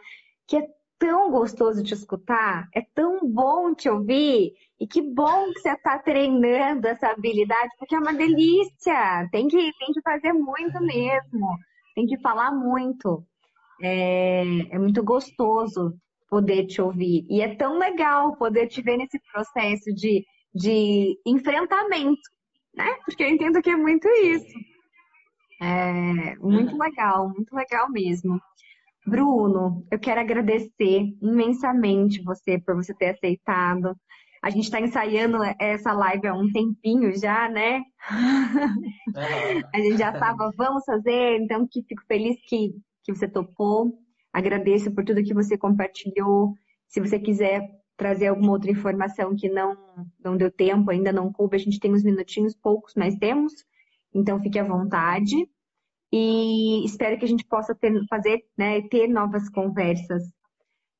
[0.46, 0.68] que é
[1.00, 5.98] tão gostoso de escutar, é tão bom te ouvir, e que bom que você está
[6.00, 9.28] treinando essa habilidade, porque é uma delícia.
[9.32, 11.58] Tem que, tem que fazer muito mesmo,
[11.96, 13.24] tem que falar muito.
[13.82, 15.94] É, é muito gostoso
[16.30, 17.26] poder te ouvir.
[17.30, 22.22] E é tão legal poder te ver nesse processo de, de enfrentamento
[22.76, 22.96] né?
[23.06, 24.58] Porque eu entendo que é muito isso.
[25.62, 26.82] É muito uhum.
[26.82, 28.40] legal, muito legal mesmo.
[29.06, 33.96] Bruno, eu quero agradecer imensamente você por você ter aceitado.
[34.42, 37.82] A gente está ensaiando essa live há um tempinho já, né?
[39.74, 43.94] a gente já estava, vamos fazer, então que fico feliz que, que você topou.
[44.34, 46.54] Agradeço por tudo que você compartilhou.
[46.88, 49.78] Se você quiser trazer alguma outra informação que não,
[50.24, 53.54] não deu tempo, ainda não coube, a gente tem uns minutinhos, poucos, mas temos.
[54.14, 55.50] Então fique à vontade.
[56.12, 60.24] E espero que a gente possa ter, fazer, né, ter novas conversas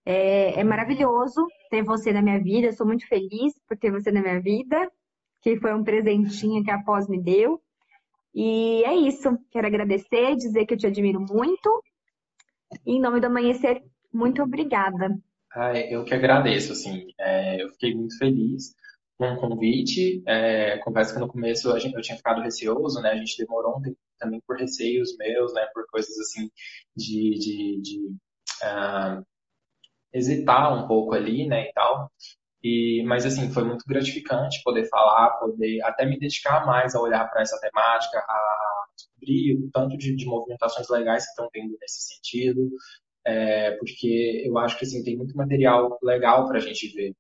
[0.06, 2.68] é, é maravilhoso ter você na minha vida.
[2.68, 4.92] Eu sou muito feliz por ter você na minha vida,
[5.42, 7.62] que foi um presentinho que a pós me deu.
[8.34, 9.38] E é isso.
[9.52, 11.84] Quero agradecer, dizer que eu te admiro muito.
[12.86, 15.18] E em nome do Amanhecer, muito obrigada.
[15.56, 17.08] Ah, eu que agradeço, assim.
[17.20, 18.74] É, eu fiquei muito feliz
[19.18, 20.24] com o convite.
[20.28, 23.12] É, confesso que no começo a gente, eu tinha ficado receoso, né?
[23.12, 25.66] A gente demorou um tempo também por receios meus, né?
[25.74, 26.50] Por coisas assim
[26.96, 28.00] de, de, de
[28.64, 29.24] uh,
[30.14, 32.12] hesitar um pouco ali, né, e tal.
[32.64, 37.30] E, mas assim, foi muito gratificante poder falar, poder até me dedicar mais a olhar
[37.30, 42.14] para essa temática, a descobrir o tanto de, de movimentações legais que estão tendo nesse
[42.16, 42.70] sentido,
[43.26, 47.14] é, porque eu acho que assim, tem muito material legal para a gente ver.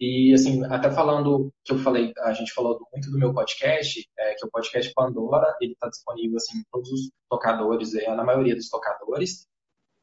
[0.00, 4.34] E assim, até falando que eu falei, a gente falou muito do meu podcast, é,
[4.34, 8.24] que é o podcast Pandora, ele está disponível assim, em todos os tocadores, é, na
[8.24, 9.46] maioria dos tocadores.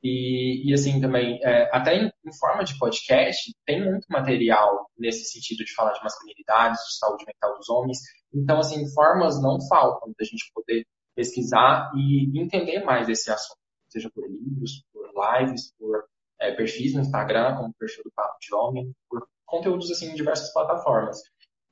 [0.03, 5.25] E, e assim também, é, até em, em, forma de podcast, tem muito material nesse
[5.25, 7.97] sentido de falar de masculinidades, de saúde mental dos homens.
[8.31, 10.85] Então, assim, formas não faltam da gente poder
[11.15, 13.57] pesquisar e entender mais esse assunto,
[13.89, 16.05] seja por livros, por lives, por
[16.39, 20.15] é, perfis no Instagram, como o perfil do Papo de Homem, por conteúdos assim em
[20.15, 21.21] diversas plataformas.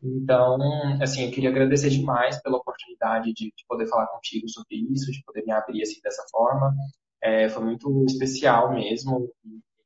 [0.03, 0.57] Então,
[1.01, 5.23] assim, eu queria agradecer demais pela oportunidade de, de, poder falar contigo sobre isso, de
[5.25, 6.73] poder me abrir assim dessa forma.
[7.23, 9.31] É, foi muito especial mesmo.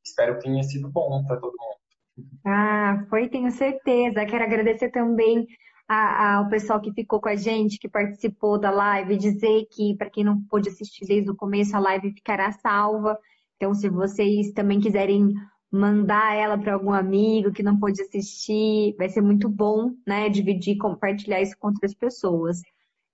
[0.03, 2.30] espero que tenha sido bom para todo mundo.
[2.45, 4.26] Ah, foi, tenho certeza.
[4.26, 5.47] Quero agradecer também
[5.88, 10.24] ao pessoal que ficou com a gente, que participou da live, dizer que, para quem
[10.24, 13.18] não pôde assistir desde o começo, a live ficará salva.
[13.60, 15.34] Então, se vocês também quiserem
[15.70, 20.30] mandar ela para algum amigo que não pôde assistir, vai ser muito bom, né?
[20.30, 22.62] Dividir, compartilhar isso com outras pessoas.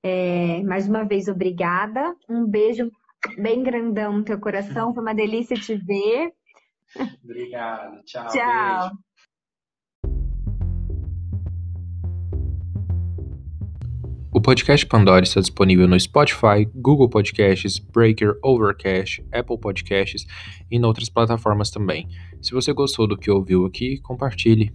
[0.03, 2.15] É, mais uma vez, obrigada.
[2.29, 2.91] Um beijo
[3.39, 4.93] bem grandão no teu coração.
[4.93, 6.31] Foi uma delícia te ver.
[7.23, 8.03] Obrigado.
[8.03, 8.27] Tchau.
[8.27, 8.79] Tchau.
[8.81, 9.04] Beijo.
[14.35, 20.25] O podcast Pandora está disponível no Spotify, Google Podcasts, Breaker, Overcast, Apple Podcasts
[20.69, 22.09] e em outras plataformas também.
[22.41, 24.73] Se você gostou do que ouviu aqui, compartilhe.